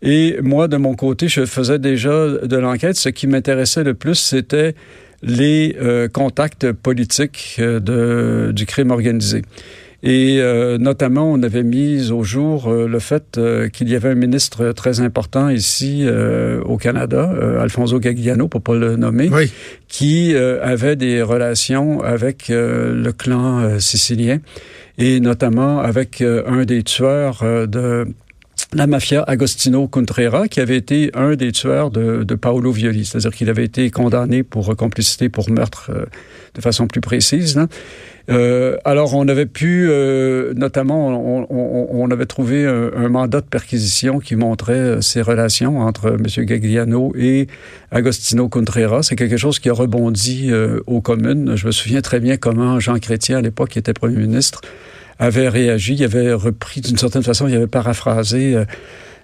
Et 0.03 0.37
moi, 0.43 0.69
de 0.69 0.77
mon 0.77 0.95
côté, 0.95 1.29
je 1.29 1.47
faisais 1.47 1.79
déjà 1.79 2.29
de 2.29 2.57
l'enquête. 2.57 2.97
Ce 2.97 3.09
qui 3.09 3.27
m'intéressait 3.27 3.85
le 3.85 3.95
plus, 3.95 4.17
c'était 4.17 4.75
les 5.23 5.77
euh, 5.81 6.09
contacts 6.09 6.71
politiques 6.73 7.57
de, 7.59 8.53
du 8.55 8.67
crime 8.67 8.91
organisé. 8.91 9.41
Et 10.07 10.37
euh, 10.39 10.77
notamment, 10.77 11.33
on 11.33 11.43
avait 11.43 11.63
mis 11.63 12.11
au 12.11 12.25
jour 12.25 12.69
euh, 12.69 12.87
le 12.87 12.99
fait 12.99 13.39
euh, 13.39 13.71
qu'il 13.71 13.89
y 13.89 13.97
avait 13.97 14.11
un 14.11 14.15
ministre 14.15 14.73
très 14.73 15.01
important 15.01 15.49
ici 15.49 16.07
au 16.65 16.77
Canada, 16.77 17.33
Alfonso 17.59 17.99
Gagliano, 17.99 18.49
pour 18.49 18.61
pas 18.61 18.75
le 18.75 18.97
nommer, 18.97 19.31
qui 19.89 20.35
avait 20.37 20.97
des 20.97 21.23
relations 21.23 22.03
avec 22.03 22.49
le 22.49 23.11
clan 23.13 23.81
sicilien 23.81 24.41
et 24.99 25.21
notamment 25.21 25.81
avec 25.81 26.23
un 26.23 26.65
des 26.65 26.83
tueurs 26.83 27.43
de 27.67 28.07
la 28.75 28.87
mafia 28.87 29.23
Agostino 29.23 29.87
Contrera, 29.89 30.49
qui 30.49 30.61
avait 30.61 30.77
été 30.77 31.11
un 31.15 31.35
des 31.35 31.53
tueurs 31.53 31.91
de, 31.91 32.25
de 32.25 32.35
Paolo 32.35 32.73
Violi, 32.73 33.05
c'est-à-dire 33.05 33.33
qu'il 33.33 33.49
avait 33.49 33.65
été 33.65 33.91
condamné 33.91 34.43
pour 34.43 34.77
complicité 34.77 35.29
pour 35.29 35.49
meurtre 35.51 35.91
de 36.55 36.61
façon 36.61 36.87
plus 36.87 37.01
précise. 37.01 37.57
Là. 37.57 37.69
Euh, 38.31 38.77
alors, 38.85 39.15
on 39.15 39.29
avait 39.29 39.47
pu, 39.47 39.87
euh, 39.89 40.55
notamment, 40.55 41.09
on, 41.09 41.47
on, 41.51 41.89
on, 41.91 42.11
avait 42.11 42.25
trouvé 42.25 42.67
un, 42.67 42.91
un, 42.97 43.09
mandat 43.09 43.43
de 43.43 43.47
perquisition 43.47 44.19
qui 44.19 44.35
montrait 44.35 44.73
euh, 44.73 45.01
ces 45.03 45.21
relations 45.21 45.81
entre 45.81 46.17
M. 46.19 46.45
Gagliano 46.45 47.13
et 47.17 47.49
Agostino 47.91 48.49
Contreras. 48.49 49.03
C'est 49.03 49.17
quelque 49.17 49.37
chose 49.37 49.59
qui 49.59 49.69
a 49.69 49.75
rebondi 49.75 50.49
euh, 50.51 50.81
aux 50.87 51.03
communes. 51.03 51.55
Je 51.57 51.67
me 51.67 51.73
souviens 51.73 52.01
très 52.01 52.19
bien 52.19 52.39
comment 52.39 52.81
Jean 52.81 52.99
Chrétien, 52.99 53.39
à 53.39 53.41
l'époque, 53.43 53.77
était 53.77 53.93
premier 53.93 54.17
ministre, 54.17 54.63
avait 55.19 55.49
réagi. 55.49 55.95
Il 55.95 56.05
avait 56.05 56.33
repris, 56.33 56.81
d'une 56.81 56.99
certaine 56.99 57.23
façon, 57.23 57.49
il 57.49 57.55
avait 57.55 57.67
paraphrasé 57.67 58.65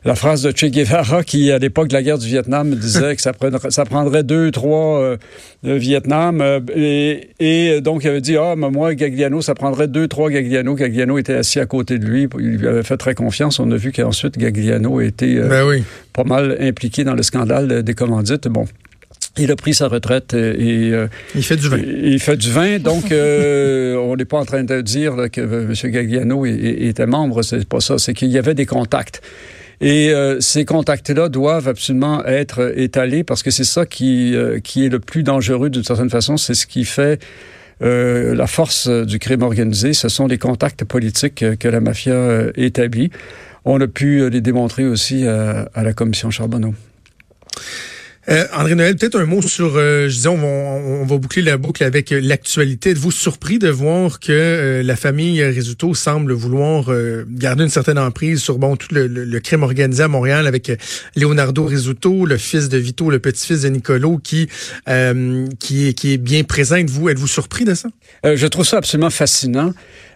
la 0.04 0.14
phrase 0.14 0.42
de 0.42 0.52
Che 0.54 0.66
Guevara 0.66 1.22
qui, 1.24 1.50
à 1.50 1.58
l'époque 1.58 1.88
de 1.88 1.94
la 1.94 2.02
guerre 2.02 2.18
du 2.18 2.26
Vietnam, 2.26 2.74
disait 2.74 3.16
que 3.16 3.22
ça, 3.22 3.32
prendrait, 3.32 3.70
ça 3.70 3.84
prendrait 3.84 4.22
deux, 4.22 4.50
trois 4.50 5.00
euh, 5.00 5.16
Vietnam. 5.62 6.40
Euh, 6.40 6.60
et, 6.74 7.30
et, 7.38 7.80
donc, 7.80 8.04
il 8.04 8.08
avait 8.08 8.20
dit, 8.20 8.36
ah, 8.36 8.54
mais 8.56 8.70
moi, 8.70 8.94
Gagliano, 8.94 9.42
ça 9.42 9.54
prendrait 9.54 9.88
deux, 9.88 10.08
trois 10.08 10.30
Gagliano. 10.30 10.74
Gagliano 10.74 11.18
était 11.18 11.34
assis 11.34 11.60
à 11.60 11.66
côté 11.66 11.98
de 11.98 12.06
lui. 12.06 12.28
Il 12.38 12.56
lui 12.56 12.68
avait 12.68 12.82
fait 12.82 12.96
très 12.96 13.14
confiance. 13.14 13.58
On 13.58 13.70
a 13.70 13.76
vu 13.76 13.92
qu'ensuite, 13.92 14.38
Gagliano 14.38 15.00
était 15.00 15.36
euh, 15.36 15.48
ben 15.48 15.66
oui. 15.66 15.84
pas 16.12 16.24
mal 16.24 16.56
impliqué 16.60 17.04
dans 17.04 17.14
le 17.14 17.22
scandale 17.22 17.82
des 17.82 17.94
commandites. 17.94 18.48
Bon, 18.48 18.64
il 19.38 19.50
a 19.50 19.56
pris 19.56 19.74
sa 19.74 19.88
retraite 19.88 20.34
et, 20.34 20.90
euh, 20.92 21.06
il 21.34 21.42
fait 21.42 21.56
du 21.56 21.68
vin. 21.68 21.78
Il 21.78 22.20
fait 22.20 22.36
du 22.36 22.50
vin, 22.50 22.78
donc 22.78 23.12
euh, 23.12 23.96
on 24.02 24.16
n'est 24.16 24.24
pas 24.24 24.38
en 24.38 24.44
train 24.44 24.64
de 24.64 24.80
dire 24.80 25.16
là, 25.16 25.28
que 25.28 25.40
M. 25.40 25.72
Gagliano 25.90 26.44
était 26.46 27.06
membre, 27.06 27.42
c'est 27.42 27.66
pas 27.68 27.80
ça, 27.80 27.98
c'est 27.98 28.14
qu'il 28.14 28.28
y 28.28 28.38
avait 28.38 28.54
des 28.54 28.66
contacts. 28.66 29.22
Et 29.80 30.10
euh, 30.10 30.40
ces 30.40 30.66
contacts-là 30.66 31.28
doivent 31.28 31.68
absolument 31.68 32.24
être 32.26 32.78
étalés 32.78 33.24
parce 33.24 33.42
que 33.42 33.50
c'est 33.50 33.64
ça 33.64 33.86
qui, 33.86 34.34
euh, 34.36 34.60
qui 34.60 34.84
est 34.84 34.90
le 34.90 35.00
plus 35.00 35.22
dangereux 35.22 35.70
d'une 35.70 35.84
certaine 35.84 36.10
façon. 36.10 36.36
C'est 36.36 36.54
ce 36.54 36.66
qui 36.66 36.84
fait 36.84 37.22
euh, 37.82 38.34
la 38.34 38.46
force 38.46 38.88
du 38.88 39.18
crime 39.18 39.42
organisé. 39.42 39.94
Ce 39.94 40.10
sont 40.10 40.26
les 40.26 40.36
contacts 40.36 40.84
politiques 40.84 41.44
que 41.58 41.68
la 41.68 41.80
mafia 41.80 42.48
établit. 42.56 43.10
On 43.64 43.80
a 43.80 43.86
pu 43.86 44.28
les 44.28 44.42
démontrer 44.42 44.84
aussi 44.84 45.26
à, 45.26 45.70
à 45.74 45.82
la 45.82 45.94
commission 45.94 46.30
Charbonneau. 46.30 46.74
Euh, 48.30 48.46
André 48.52 48.76
Noël, 48.76 48.94
peut-être 48.94 49.18
un 49.18 49.24
mot 49.24 49.42
sur, 49.42 49.76
euh, 49.76 50.08
je 50.08 50.14
disais, 50.14 50.28
on 50.28 50.36
va, 50.36 50.46
on 50.46 51.04
va, 51.04 51.18
boucler 51.18 51.42
la 51.42 51.56
boucle 51.56 51.82
avec 51.82 52.12
euh, 52.12 52.20
l'actualité. 52.22 52.90
Êtes-vous 52.90 53.10
surpris 53.10 53.58
de 53.58 53.68
voir 53.68 54.20
que 54.20 54.30
euh, 54.30 54.82
la 54.84 54.94
famille 54.94 55.42
Risuto 55.42 55.94
semble 55.94 56.32
vouloir 56.32 56.90
garder 57.28 57.64
une 57.64 57.70
certaine 57.70 57.98
emprise 57.98 58.40
sur 58.40 58.58
bon 58.58 58.76
tout 58.76 58.88
le, 58.92 59.06
le, 59.06 59.40
crime 59.40 59.62
organisé 59.62 60.02
à 60.02 60.08
Montréal 60.08 60.46
avec 60.46 60.70
Leonardo 61.16 61.64
Risuto, 61.64 62.24
le 62.24 62.36
fils 62.36 62.68
de 62.68 62.78
Vito, 62.78 63.10
le 63.10 63.18
petit-fils 63.18 63.62
de 63.62 63.68
Nicolo, 63.68 64.18
qui 64.18 64.48
qui 65.58 65.88
est 65.88 65.92
qui 65.94 66.12
est 66.12 66.18
bien 66.18 66.44
présent. 66.44 66.76
Êtes-vous 66.76 67.08
êtes-vous 67.08 67.26
surpris 67.26 67.64
de 67.64 67.74
ça? 67.74 67.88
Je 68.24 68.46
trouve 68.46 68.66
ça 68.66 68.78
absolument 68.78 69.10
fascinant. 69.10 69.72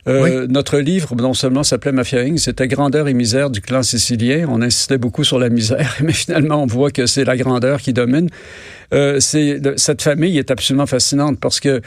Euh, 0.06 0.46
notre 0.48 0.78
livre, 0.78 1.14
non 1.16 1.32
seulement 1.32 1.62
s'appelait 1.62 1.92
Mafia 1.92 2.20
Inc., 2.20 2.38
c'était 2.38 2.68
Grandeur 2.68 3.08
et 3.08 3.14
misère 3.14 3.50
du 3.50 3.60
clan 3.60 3.82
sicilien. 3.82 4.46
On 4.48 4.60
insistait 4.60 4.98
beaucoup 4.98 5.24
sur 5.24 5.38
la 5.38 5.48
misère, 5.48 5.96
mais 6.02 6.12
finalement, 6.12 6.62
on 6.62 6.66
voit 6.66 6.90
que 6.90 7.06
c'est 7.06 7.24
la 7.24 7.36
grandeur 7.36 7.80
qui 7.80 7.92
domine. 7.92 8.28
Euh, 8.92 9.18
c'est, 9.20 9.60
cette 9.78 10.02
famille 10.02 10.38
est 10.38 10.50
absolument 10.50 10.86
fascinante 10.86 11.40
parce 11.40 11.60
que 11.60 11.80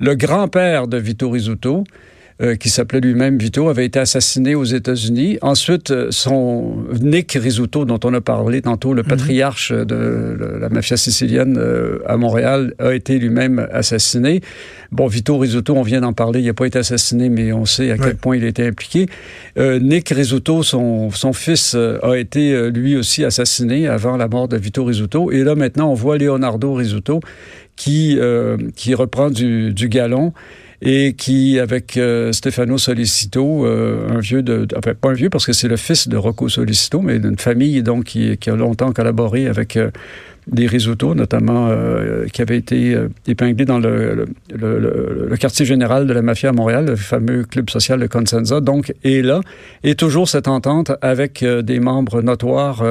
le 0.00 0.14
grand-père 0.14 0.86
de 0.86 0.98
Vito 0.98 1.30
Rizzuto, 1.30 1.84
euh, 2.42 2.56
qui 2.56 2.70
s'appelait 2.70 3.00
lui-même 3.00 3.38
Vito, 3.38 3.68
avait 3.68 3.84
été 3.84 4.00
assassiné 4.00 4.56
aux 4.56 4.64
États-Unis. 4.64 5.38
Ensuite, 5.42 5.92
euh, 5.92 6.08
son 6.10 6.74
Nick 7.00 7.38
Rizzuto, 7.40 7.84
dont 7.84 8.00
on 8.02 8.12
a 8.14 8.20
parlé 8.20 8.62
tantôt, 8.62 8.94
le 8.94 9.02
mhm. 9.02 9.08
patriarche 9.08 9.70
de 9.70 10.58
la 10.60 10.68
mafia 10.68 10.96
sicilienne 10.96 11.56
euh, 11.56 11.98
à 12.04 12.16
Montréal, 12.16 12.74
a 12.80 12.94
été 12.94 13.20
lui-même 13.20 13.68
assassiné. 13.72 14.40
Bon, 14.90 15.06
Vito 15.06 15.38
Rizzuto, 15.38 15.76
on 15.76 15.82
vient 15.82 16.00
d'en 16.00 16.14
parler, 16.14 16.40
il 16.40 16.46
n'a 16.46 16.52
pas 16.52 16.66
été 16.66 16.80
assassiné, 16.80 17.28
mais 17.28 17.52
on 17.52 17.64
sait 17.64 17.92
à 17.92 17.98
quel 17.98 18.16
point 18.16 18.36
il 18.36 18.44
a 18.44 18.48
été 18.48 18.66
impliqué. 18.66 19.06
Nick 19.56 20.08
Rizzuto, 20.08 20.64
son, 20.64 21.10
son 21.10 21.32
fils, 21.32 21.74
a 21.74 22.14
été 22.16 22.70
lui 22.70 22.96
aussi 22.96 23.24
assassiné 23.24 23.86
avant 23.86 24.16
la 24.16 24.26
mort 24.26 24.48
de 24.48 24.56
Vito 24.56 24.84
Rizzuto. 24.84 25.30
Et 25.30 25.44
là, 25.44 25.54
maintenant, 25.54 25.90
on 25.90 25.94
voit 25.94 26.18
Leonardo 26.18 26.74
Rizzuto 26.74 27.20
qui, 27.76 28.18
qui 28.76 28.94
reprend 28.94 29.30
du, 29.30 29.72
du 29.72 29.88
galon 29.88 30.34
et 30.84 31.14
qui, 31.14 31.60
avec 31.60 31.96
euh, 31.96 32.32
Stefano 32.32 32.76
Solicito, 32.76 33.64
euh, 33.64 34.08
un 34.10 34.18
vieux 34.18 34.42
de, 34.42 34.66
enfin 34.76 34.94
pas 35.00 35.10
un 35.10 35.14
vieux 35.14 35.30
parce 35.30 35.46
que 35.46 35.52
c'est 35.52 35.68
le 35.68 35.76
fils 35.76 36.08
de 36.08 36.16
Rocco 36.16 36.48
Solicito, 36.48 37.00
mais 37.00 37.20
d'une 37.20 37.38
famille 37.38 37.84
donc 37.84 38.04
qui, 38.04 38.36
qui, 38.36 38.50
a 38.50 38.56
longtemps 38.56 38.92
collaboré 38.92 39.46
avec 39.46 39.76
euh, 39.76 39.92
des 40.48 40.66
risottos, 40.66 41.14
notamment 41.14 41.70
qui 42.32 42.42
avait 42.42 42.56
été 42.56 42.96
épinglé 43.28 43.64
dans 43.64 43.78
le, 43.78 44.26
le, 44.52 45.26
le, 45.30 45.36
quartier 45.36 45.64
général 45.64 46.08
de 46.08 46.12
la 46.12 46.20
mafia 46.20 46.48
à 46.48 46.52
Montréal, 46.52 46.84
le 46.84 46.96
fameux 46.96 47.44
club 47.44 47.70
social 47.70 48.00
de 48.00 48.08
Consenza, 48.08 48.60
donc 48.60 48.92
est 49.04 49.22
là, 49.22 49.40
et 49.84 49.94
toujours 49.94 50.28
cette 50.28 50.48
entente 50.48 50.90
avec 51.00 51.44
des 51.44 51.78
membres 51.78 52.22
notoires 52.22 52.82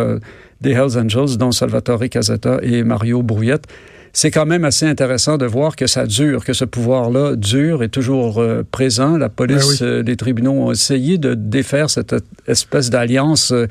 des 0.61 0.71
Hells 0.71 0.97
Angels, 0.97 1.37
dont 1.37 1.51
Salvatore 1.51 2.07
Casetta 2.09 2.59
et 2.63 2.85
Mario 2.85 3.21
Brouillette 3.21 3.67
c'est 4.13 4.31
quand 4.31 4.45
même 4.45 4.65
assez 4.65 4.85
intéressant 4.85 5.37
de 5.37 5.45
voir 5.45 5.75
que 5.75 5.87
ça 5.87 6.05
dure, 6.05 6.43
que 6.43 6.53
ce 6.53 6.65
pouvoir-là 6.65 7.35
dure, 7.35 7.83
est 7.83 7.89
toujours 7.89 8.39
euh, 8.39 8.63
présent. 8.69 9.17
La 9.17 9.29
police, 9.29 9.81
ben 9.81 9.87
euh, 9.87 10.03
les 10.03 10.17
tribunaux 10.17 10.51
ont 10.51 10.71
essayé 10.71 11.17
de 11.17 11.33
défaire 11.33 11.89
cette 11.89 12.15
espèce 12.47 12.89
d'alliance 12.89 13.51
euh, 13.51 13.67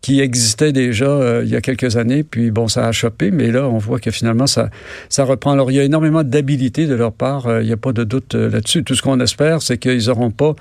qui 0.00 0.20
existait 0.20 0.72
déjà 0.72 1.42
il 1.44 1.48
y 1.48 1.54
a 1.54 1.60
quelques 1.60 1.96
années, 1.96 2.24
puis 2.24 2.50
bon, 2.50 2.66
ça 2.66 2.88
a 2.88 2.90
chopé, 2.90 3.30
mais 3.30 3.52
là, 3.52 3.68
on 3.68 3.78
voit 3.78 4.00
que 4.00 4.10
finalement, 4.10 4.48
ça, 4.48 4.68
ça 5.08 5.22
reprend. 5.22 5.52
Alors, 5.52 5.70
il 5.70 5.76
y 5.76 5.78
a 5.78 5.84
énormément 5.84 6.24
d'habilité 6.24 6.88
de 6.88 6.94
leur 6.96 7.12
part, 7.12 7.60
il 7.60 7.66
n'y 7.66 7.72
a 7.72 7.76
pas 7.76 7.92
de 7.92 8.02
doute 8.02 8.34
là-dessus. 8.34 8.82
Tout 8.82 8.96
ce 8.96 9.02
qu'on 9.02 9.20
espère, 9.20 9.62
c'est 9.62 9.78
qu'ils 9.78 10.06
n'auront 10.06 10.32
pas 10.32 10.56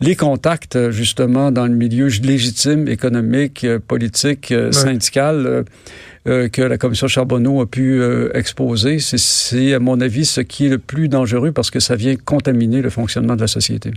les 0.00 0.16
contacts, 0.16 0.90
justement, 0.90 1.52
dans 1.52 1.66
le 1.66 1.74
milieu 1.74 2.06
légitime, 2.06 2.88
économique, 2.88 3.66
politique, 3.86 4.54
syndical, 4.70 5.66
euh, 6.26 6.48
que 6.48 6.62
la 6.62 6.78
commission 6.78 7.08
Charbonneau 7.08 7.60
a 7.60 7.66
pu 7.66 8.00
euh, 8.00 8.30
exposer. 8.34 8.98
C'est, 8.98 9.74
à 9.74 9.78
mon 9.78 10.00
avis, 10.00 10.24
ce 10.24 10.40
qui 10.40 10.66
est 10.66 10.70
le 10.70 10.78
plus 10.78 11.08
dangereux 11.08 11.52
parce 11.52 11.70
que 11.70 11.80
ça 11.80 11.96
vient 11.96 12.16
contaminer 12.16 12.82
le 12.82 12.90
fonctionnement 12.90 13.36
de 13.36 13.40
la 13.40 13.46
société. 13.46 13.92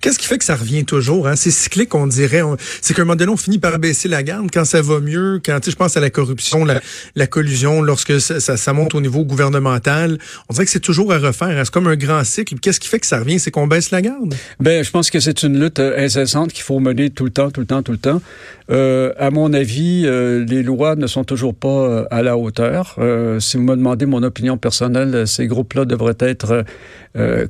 Qu'est-ce 0.00 0.18
qui 0.18 0.26
fait 0.26 0.38
que 0.38 0.44
ça 0.44 0.56
revient 0.56 0.84
toujours? 0.84 1.28
Hein? 1.28 1.36
C'est 1.36 1.50
cyclique, 1.50 1.94
on 1.94 2.06
dirait. 2.06 2.42
C'est 2.80 2.94
qu'à 2.94 3.02
un 3.02 3.04
moment 3.04 3.16
donné, 3.16 3.30
on 3.30 3.36
finit 3.36 3.58
par 3.58 3.78
baisser 3.78 4.08
la 4.08 4.22
garde 4.22 4.48
quand 4.52 4.64
ça 4.64 4.80
va 4.80 5.00
mieux, 5.00 5.40
quand 5.44 5.58
je 5.68 5.74
pense 5.74 5.96
à 5.96 6.00
la 6.00 6.10
corruption, 6.10 6.64
la, 6.64 6.80
la 7.14 7.26
collusion, 7.26 7.82
lorsque 7.82 8.20
ça, 8.20 8.40
ça, 8.40 8.72
monte 8.72 8.94
au 8.94 9.00
niveau 9.00 9.24
gouvernemental. 9.24 10.18
On 10.48 10.54
dirait 10.54 10.64
que 10.64 10.70
c'est 10.70 10.80
toujours 10.80 11.12
à 11.12 11.18
refaire. 11.18 11.48
Hein? 11.48 11.62
C'est 11.64 11.72
comme 11.72 11.88
un 11.88 11.96
grand 11.96 12.24
cycle. 12.24 12.58
Qu'est-ce 12.58 12.80
qui 12.80 12.88
fait 12.88 13.00
que 13.00 13.06
ça 13.06 13.18
revient? 13.18 13.38
C'est 13.38 13.50
qu'on 13.50 13.66
baisse 13.66 13.90
la 13.90 14.00
garde? 14.00 14.34
Ben, 14.60 14.82
je 14.82 14.90
pense 14.90 15.10
que 15.10 15.20
c'est 15.20 15.42
une 15.42 15.60
lutte 15.60 15.78
euh, 15.78 16.04
incessante 16.04 16.52
qu'il 16.52 16.64
faut 16.64 16.78
mener 16.78 17.10
tout 17.10 17.24
le 17.24 17.30
temps, 17.30 17.50
tout 17.50 17.60
le 17.60 17.66
temps, 17.66 17.82
tout 17.82 17.92
le 17.92 17.98
temps. 17.98 18.22
Euh, 18.70 19.12
à 19.16 19.30
mon 19.30 19.52
avis, 19.52 20.02
euh, 20.06 20.44
les 20.44 20.62
lois 20.62 20.96
ne 20.96 21.06
sont 21.06 21.24
toujours 21.24 21.54
pas 21.54 21.68
euh, 21.68 22.04
à 22.10 22.22
la 22.22 22.36
hauteur. 22.36 22.96
Euh, 22.98 23.38
si 23.38 23.56
vous 23.56 23.62
me 23.62 23.76
demandez 23.76 24.06
mon 24.06 24.22
opinion 24.22 24.58
personnelle, 24.58 25.26
ces 25.26 25.46
groupes-là 25.46 25.84
devraient 25.84 26.16
être 26.18 26.64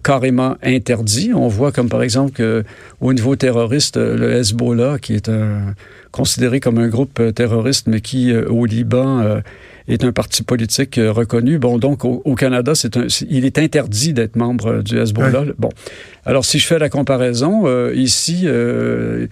carrément 0.05 0.57
interdits. 0.63 1.33
On 1.35 1.49
voit 1.49 1.73
comme 1.73 1.89
par 1.89 2.03
exemple 2.05 2.31
que 2.31 2.63
au 3.01 3.13
niveau 3.13 3.35
terroriste, 3.35 3.97
le 3.97 4.33
Hezbollah, 4.33 4.99
qui 5.01 5.15
est 5.15 5.29
un, 5.29 5.75
considéré 6.13 6.61
comme 6.61 6.79
un 6.79 6.87
groupe 6.87 7.21
terroriste, 7.35 7.89
mais 7.89 8.01
qui 8.01 8.33
au 8.33 8.65
Liban 8.65 9.41
est 9.89 10.05
un 10.05 10.13
parti 10.13 10.45
politique 10.45 11.01
reconnu. 11.03 11.59
Bon, 11.59 11.79
donc 11.79 12.05
au, 12.05 12.23
au 12.25 12.37
Canada, 12.37 12.77
c'est 12.77 12.97
un, 12.97 13.07
il 13.29 13.45
est 13.45 13.59
interdit 13.59 14.13
d'être 14.13 14.37
membre 14.37 14.83
du 14.83 14.99
Hezbollah. 14.99 15.47
Bon, 15.59 15.71
alors 16.25 16.45
si 16.45 16.61
je 16.61 16.67
fais 16.67 16.79
la 16.79 16.89
comparaison, 16.89 17.63
euh, 17.67 17.93
ici, 17.95 18.43
euh, 18.45 19.27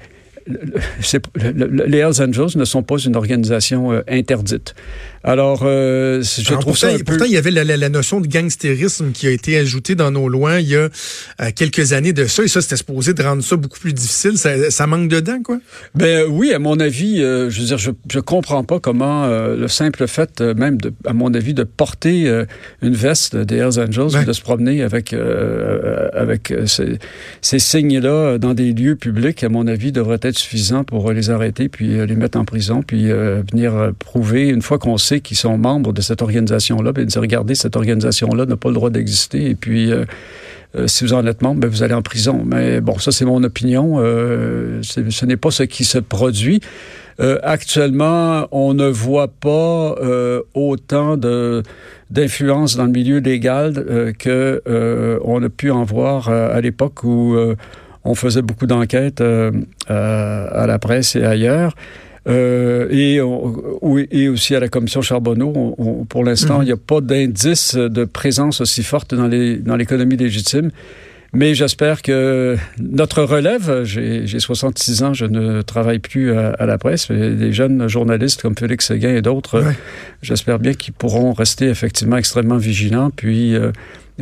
les 0.46 1.98
Hells 1.98 2.20
Angels 2.22 2.56
ne 2.56 2.64
sont 2.64 2.82
pas 2.82 2.98
une 2.98 3.16
organisation 3.16 3.92
euh, 3.92 4.02
interdite. 4.08 4.74
Alors, 5.22 5.62
euh, 5.64 6.22
je 6.22 6.46
Alors, 6.48 6.60
trouve 6.60 6.74
pourtant, 6.74 6.88
ça 6.88 6.94
un 6.94 6.98
peu... 6.98 7.04
pourtant, 7.04 7.24
il 7.24 7.32
y 7.32 7.38
avait 7.38 7.50
la, 7.50 7.64
la, 7.64 7.78
la, 7.78 7.88
notion 7.88 8.20
de 8.20 8.26
gangstérisme 8.26 9.12
qui 9.12 9.26
a 9.26 9.30
été 9.30 9.56
ajoutée 9.56 9.94
dans 9.94 10.10
nos 10.10 10.28
lois 10.28 10.60
il 10.60 10.68
y 10.68 10.76
a 10.76 10.90
euh, 11.40 11.50
quelques 11.56 11.94
années 11.94 12.12
de 12.12 12.26
ça, 12.26 12.42
et 12.42 12.48
ça, 12.48 12.60
c'était 12.60 12.76
supposé 12.76 13.14
de 13.14 13.22
rendre 13.22 13.42
ça 13.42 13.56
beaucoup 13.56 13.78
plus 13.78 13.94
difficile. 13.94 14.36
Ça, 14.36 14.70
ça 14.70 14.86
manque 14.86 15.08
dedans, 15.08 15.42
quoi? 15.42 15.58
Ben 15.94 16.26
oui, 16.28 16.52
à 16.52 16.58
mon 16.58 16.78
avis, 16.78 17.18
je 17.20 17.58
veux 17.60 17.66
dire, 17.66 17.78
je, 17.78 17.90
je 18.12 18.20
comprends 18.20 18.64
pas 18.64 18.80
comment 18.80 19.26
le 19.26 19.68
simple 19.68 20.06
fait, 20.06 20.40
même, 20.42 20.76
de, 20.76 20.92
à 21.06 21.14
mon 21.14 21.32
avis, 21.32 21.54
de 21.54 21.64
porter 21.64 22.44
une 22.82 22.94
veste 22.94 23.36
des 23.36 23.56
Hells 23.56 23.80
Angels, 23.80 24.14
Ouais. 24.14 24.24
de 24.24 24.32
se 24.32 24.42
promener 24.42 24.82
avec, 24.82 25.14
avec 26.12 26.52
ces, 26.66 26.98
ces 27.40 27.58
signes-là 27.58 28.36
dans 28.38 28.52
des 28.52 28.72
lieux 28.72 28.96
publics, 28.96 29.42
à 29.42 29.48
mon 29.48 29.66
avis, 29.66 29.92
devrait 29.92 30.18
être 30.22 30.33
suffisant 30.34 30.84
pour 30.84 31.10
les 31.12 31.30
arrêter, 31.30 31.68
puis 31.68 31.98
euh, 31.98 32.06
les 32.06 32.16
mettre 32.16 32.38
en 32.38 32.44
prison, 32.44 32.82
puis 32.82 33.10
euh, 33.10 33.42
venir 33.50 33.74
euh, 33.74 33.90
prouver, 33.98 34.48
une 34.48 34.62
fois 34.62 34.78
qu'on 34.78 34.98
sait 34.98 35.20
qu'ils 35.20 35.36
sont 35.36 35.58
membres 35.58 35.92
de 35.92 36.00
cette 36.00 36.22
organisation-là, 36.22 36.92
de 36.92 37.04
dire, 37.04 37.20
regardez, 37.20 37.54
cette 37.54 37.76
organisation-là 37.76 38.46
n'a 38.46 38.56
pas 38.56 38.68
le 38.68 38.74
droit 38.74 38.90
d'exister, 38.90 39.50
et 39.50 39.54
puis... 39.54 39.92
Si 40.86 41.04
vous 41.04 41.12
en 41.12 41.24
êtes 41.24 41.40
membre, 41.40 41.60
ben, 41.60 41.70
vous 41.70 41.84
allez 41.84 41.94
en 41.94 42.02
prison. 42.02 42.42
Mais 42.44 42.80
bon, 42.80 42.98
ça 42.98 43.12
c'est 43.12 43.24
mon 43.24 43.44
opinion. 43.44 43.98
Ce 44.82 45.24
n'est 45.24 45.36
pas 45.36 45.52
ce 45.52 45.62
qui 45.62 45.84
se 45.84 45.98
produit. 45.98 46.60
Actuellement, 47.44 48.48
on 48.50 48.74
ne 48.74 48.88
voit 48.88 49.28
pas 49.28 49.94
autant 50.54 51.16
de 51.16 51.62
d'influence 52.10 52.76
dans 52.76 52.84
le 52.86 52.90
milieu 52.90 53.18
légal 53.18 53.74
euh, 53.76 54.12
que 54.12 54.62
on 55.24 55.40
a 55.44 55.48
pu 55.48 55.70
en 55.70 55.84
voir 55.84 56.28
à 56.28 56.60
l'époque 56.60 57.04
où 57.04 57.36
on 58.04 58.14
faisait 58.14 58.42
beaucoup 58.42 58.66
d'enquêtes 58.66 59.20
euh, 59.20 59.50
euh, 59.90 60.48
à 60.52 60.66
la 60.66 60.78
presse 60.78 61.16
et 61.16 61.24
ailleurs. 61.24 61.74
Euh, 62.26 62.88
et, 62.90 63.20
on- 63.20 63.54
oui, 63.82 64.08
et 64.10 64.28
aussi 64.28 64.54
à 64.54 64.60
la 64.60 64.68
commission 64.68 65.02
Charbonneau, 65.02 65.52
on- 65.54 65.74
on- 65.78 66.04
pour 66.06 66.24
l'instant, 66.24 66.62
il 66.62 66.66
n'y 66.66 66.72
a 66.72 66.76
pas 66.78 67.00
d'indice 67.02 67.74
de 67.74 68.04
présence 68.04 68.60
aussi 68.62 68.82
forte 68.82 69.14
dans 69.14 69.76
l'économie 69.76 70.16
légitime. 70.16 70.70
Mais 71.34 71.54
j'espère 71.54 72.00
que 72.02 72.56
notre 72.78 73.22
relève, 73.24 73.82
j'ai 73.84 74.26
j'ai 74.26 74.38
66 74.38 75.02
ans, 75.02 75.14
je 75.14 75.26
ne 75.26 75.62
travaille 75.62 75.98
plus 75.98 76.32
à, 76.32 76.50
à 76.50 76.64
la 76.66 76.78
presse, 76.78 77.10
mais 77.10 77.30
des 77.30 77.52
jeunes 77.52 77.88
journalistes 77.88 78.42
comme 78.42 78.56
Félix 78.56 78.86
Séguin 78.86 79.14
et 79.16 79.22
d'autres, 79.22 79.60
Ouais. 79.60 79.76
j'espère 80.22 80.58
bien 80.60 80.74
qu'ils 80.74 80.94
pourront 80.94 81.32
rester 81.32 81.66
effectivement 81.68 82.16
extrêmement 82.16 82.56
vigilants, 82.56 83.10
puis 83.10 83.54
euh, 83.56 83.72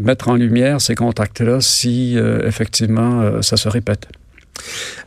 mettre 0.00 0.28
en 0.30 0.36
lumière 0.36 0.80
ces 0.80 0.94
contacts-là 0.94 1.60
si 1.60 2.16
euh, 2.16 2.46
effectivement 2.46 3.20
euh, 3.20 3.42
ça 3.42 3.56
se 3.58 3.68
répète. 3.68 4.08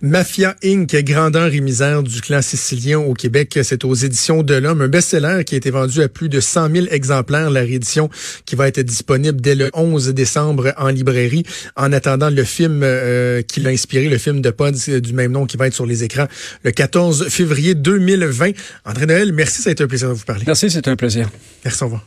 Mafia 0.01 0.55
Inc., 0.63 0.95
grandeur 1.03 1.53
et 1.53 1.61
misère 1.61 2.03
du 2.03 2.21
clan 2.21 2.41
sicilien 2.41 2.99
au 2.99 3.13
Québec, 3.13 3.59
c'est 3.63 3.85
aux 3.85 3.93
éditions 3.93 4.43
de 4.43 4.53
l'Homme, 4.53 4.81
un 4.81 4.87
best-seller 4.87 5.43
qui 5.45 5.55
a 5.55 5.57
été 5.57 5.71
vendu 5.71 6.01
à 6.01 6.09
plus 6.09 6.29
de 6.29 6.39
100 6.39 6.71
000 6.71 6.87
exemplaires, 6.91 7.49
la 7.49 7.61
réédition 7.61 8.09
qui 8.45 8.55
va 8.55 8.67
être 8.67 8.79
disponible 8.81 9.39
dès 9.41 9.55
le 9.55 9.69
11 9.73 10.09
décembre 10.09 10.73
en 10.77 10.89
librairie, 10.89 11.43
en 11.75 11.93
attendant 11.93 12.29
le 12.29 12.43
film 12.43 12.81
euh, 12.83 13.41
qui 13.41 13.59
l'a 13.59 13.69
inspiré, 13.69 14.09
le 14.09 14.17
film 14.17 14.41
de 14.41 14.49
Pod 14.49 14.75
euh, 14.89 14.99
du 14.99 15.13
même 15.13 15.31
nom 15.31 15.45
qui 15.45 15.57
va 15.57 15.67
être 15.67 15.73
sur 15.73 15.85
les 15.85 16.03
écrans 16.03 16.27
le 16.63 16.71
14 16.71 17.29
février 17.29 17.75
2020. 17.75 18.51
André 18.85 19.05
Noël, 19.05 19.33
merci, 19.33 19.61
ça 19.61 19.69
a 19.69 19.71
été 19.71 19.83
un 19.83 19.87
plaisir 19.87 20.09
de 20.09 20.13
vous 20.13 20.25
parler. 20.25 20.43
Merci, 20.45 20.69
c'est 20.69 20.87
un 20.87 20.95
plaisir. 20.95 21.29
Merci, 21.63 21.83
au 21.83 21.87
revoir. 21.87 22.05